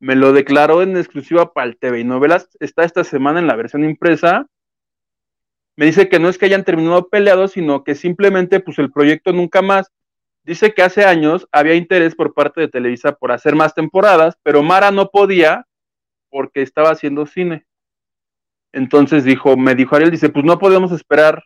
[0.00, 3.54] Me lo declaró en exclusiva para el TV y Novelas, está esta semana en la
[3.54, 4.48] versión impresa.
[5.76, 9.32] Me dice que no es que hayan terminado peleados, sino que simplemente, pues el proyecto
[9.32, 9.92] nunca más.
[10.42, 14.64] Dice que hace años había interés por parte de Televisa por hacer más temporadas, pero
[14.64, 15.64] Mara no podía
[16.28, 17.66] porque estaba haciendo cine.
[18.76, 21.42] Entonces dijo, me dijo Ariel, dice, pues no podemos esperar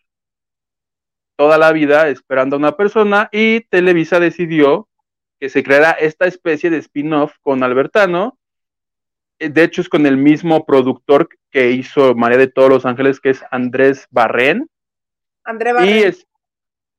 [1.37, 4.89] toda la vida esperando a una persona y Televisa decidió
[5.39, 8.37] que se creara esta especie de spin-off con Albertano.
[9.39, 13.21] Eh, de hecho, es con el mismo productor que hizo María de todos los Ángeles,
[13.21, 14.69] que es Andrés Barren.
[15.45, 15.89] Andrés Barren.
[15.89, 16.27] Y, es,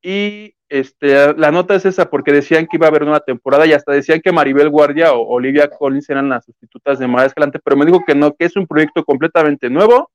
[0.01, 3.73] y este, la nota es esa, porque decían que iba a haber una temporada y
[3.73, 7.75] hasta decían que Maribel Guardia o Olivia Collins eran las sustitutas de María Escalante, pero
[7.75, 10.09] me dijo que no, que es un proyecto completamente nuevo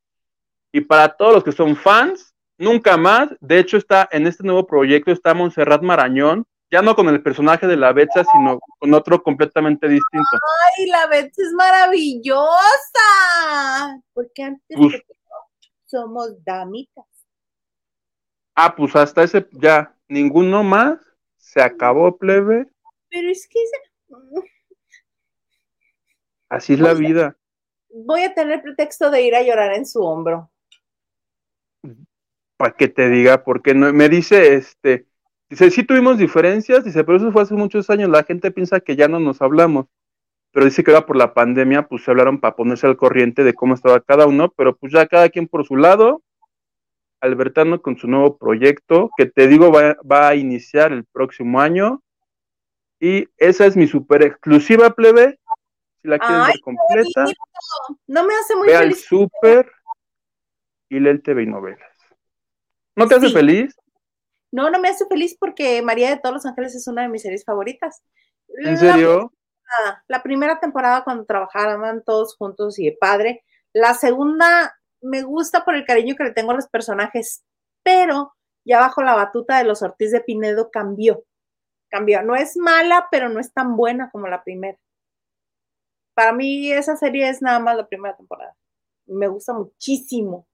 [0.77, 3.31] y para todos los que son fans, nunca más.
[3.41, 7.67] De hecho, está en este nuevo proyecto está Montserrat Marañón, ya no con el personaje
[7.67, 10.29] de la Betsa, sino con otro completamente distinto.
[10.77, 12.43] ¡Ay, la Betsa es maravillosa!
[14.13, 15.03] Porque antes pues
[15.87, 17.07] somos damitas.
[18.55, 20.99] Ah, pues hasta ese ya, ninguno más.
[21.39, 22.67] Se acabó, plebe.
[23.09, 23.61] Pero es que
[26.51, 27.35] Así es la vida.
[27.89, 30.51] Voy a tener pretexto de ir a llorar en su hombro.
[32.57, 35.07] Para que te diga, porque no, me dice, este,
[35.51, 38.97] dice, sí tuvimos diferencias, dice, pero eso fue hace muchos años, la gente piensa que
[38.97, 39.87] ya no nos hablamos,
[40.53, 43.53] pero dice que ahora por la pandemia, pues se hablaron para ponerse al corriente de
[43.53, 46.23] cómo estaba cada uno, pero pues ya cada quien por su lado,
[47.21, 52.03] Albertano con su nuevo proyecto, que te digo va, va a iniciar el próximo año,
[53.01, 55.39] y esa es mi super exclusiva, plebe,
[56.01, 57.25] si la quieres ver completa,
[58.07, 59.05] no me hace muy ve al feliz.
[59.05, 59.71] super
[60.89, 61.96] y lee el TV y novelas.
[62.97, 63.33] ¿No te hace Sí.
[63.35, 63.77] feliz?
[64.53, 67.23] No, no me hace feliz porque María de todos los Ángeles es una de mis
[67.23, 68.03] series favoritas.
[68.49, 69.09] ¿En La serio?
[69.69, 73.45] temporada- La primera temporada cuando trabajaban todos juntos y de padre.
[73.73, 77.45] La segunda me gusta por el cariño que le tengo a los personajes,
[77.83, 78.33] pero
[78.65, 81.25] ya bajo la batuta de los Ortiz de Pinedo cambió.
[81.91, 82.23] Cambió.
[82.23, 84.79] No es mala, pero no es tan buena como la primera.
[86.15, 88.57] Para mí esa serie es nada más la primera temporada.
[89.07, 90.47] Me gusta muchísimo.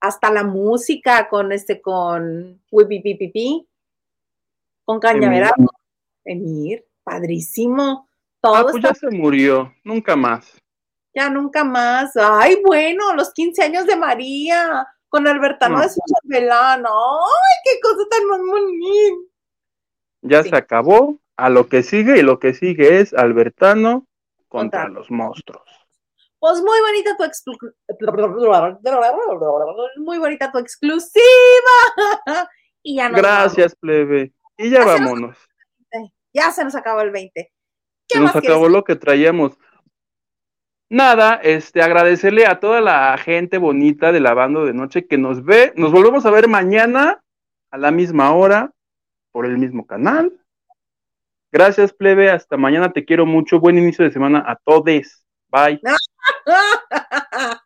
[0.00, 3.66] Hasta la música con este, con Wipipipipi,
[4.84, 5.52] con Cañaveral,
[6.24, 8.08] Emir, padrísimo.
[8.40, 10.56] Todo Ah, pues está ya se murió, nunca más.
[11.14, 12.12] ya nunca más.
[12.16, 15.82] Ay, bueno, los 15 años de María con Albertano No.
[15.82, 16.84] de su chambelán.
[16.86, 19.16] Ay, qué cosa tan más bonita.
[20.22, 20.50] Ya Sí.
[20.50, 24.06] se acabó, a lo que sigue, y lo que sigue es Albertano
[24.48, 25.62] contra, Contra- los monstruos.
[26.40, 27.74] Pues muy bonita tu exclu-
[29.96, 31.24] muy bonita tu exclusiva.
[32.82, 34.32] y ya nos Gracias, plebe.
[34.56, 35.36] Y ya vámonos.
[36.32, 37.52] Ya se nos acabó el 20.
[38.08, 39.58] ¿Qué Se nos quieres acabó lo que traíamos.
[40.90, 45.44] Nada, este, agradecerle a toda la gente bonita de la banda de noche que nos
[45.44, 45.72] ve.
[45.76, 47.22] Nos volvemos a ver mañana
[47.70, 48.72] a la misma hora
[49.32, 50.40] por el mismo canal.
[51.52, 52.30] Gracias, plebe.
[52.30, 52.92] Hasta mañana.
[52.92, 53.60] Te quiero mucho.
[53.60, 55.26] Buen inicio de semana a todos.
[55.50, 55.80] Bye.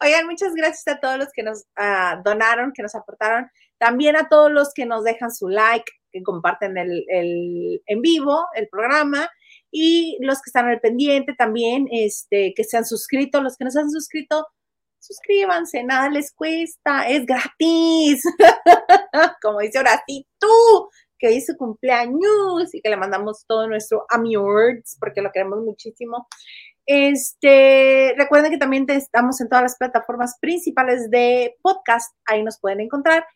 [0.00, 3.50] Oigan, muchas gracias a todos los que nos ah, donaron, que nos aportaron.
[3.78, 8.46] También a todos los que nos dejan su like, que comparten el, el- en vivo
[8.54, 9.28] el programa.
[9.70, 13.70] Y los que están al pendiente también, este, que se han suscrito, los que no
[13.70, 14.46] se han suscrito,
[15.00, 18.22] suscríbanse, nada les cuesta, es gratis.
[19.42, 20.88] Como dice sí, tú,
[21.18, 26.26] que hoy su cumpleaños y que le mandamos todo nuestro awards porque lo queremos muchísimo.
[26.86, 32.58] Este, recuerden que también te- estamos en todas las plataformas principales de podcast, ahí nos
[32.60, 33.26] pueden encontrar.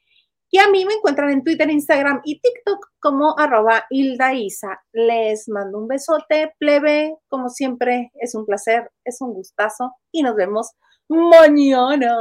[0.52, 4.82] Y a mí me encuentran en Twitter, Instagram y TikTok como arroba Hilda Isa.
[4.92, 7.16] Les mando un besote, plebe.
[7.28, 9.94] Como siempre, es un placer, es un gustazo.
[10.10, 10.72] Y nos vemos
[11.08, 12.16] mañana.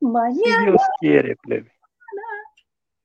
[0.00, 0.64] Si Mañana.
[0.66, 1.70] Dios quiere, plebe.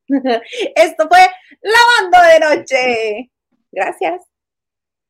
[0.76, 1.20] Esto fue
[1.62, 3.32] Lavando de Noche.
[3.72, 4.24] Gracias.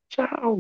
[0.10, 0.58] Chao.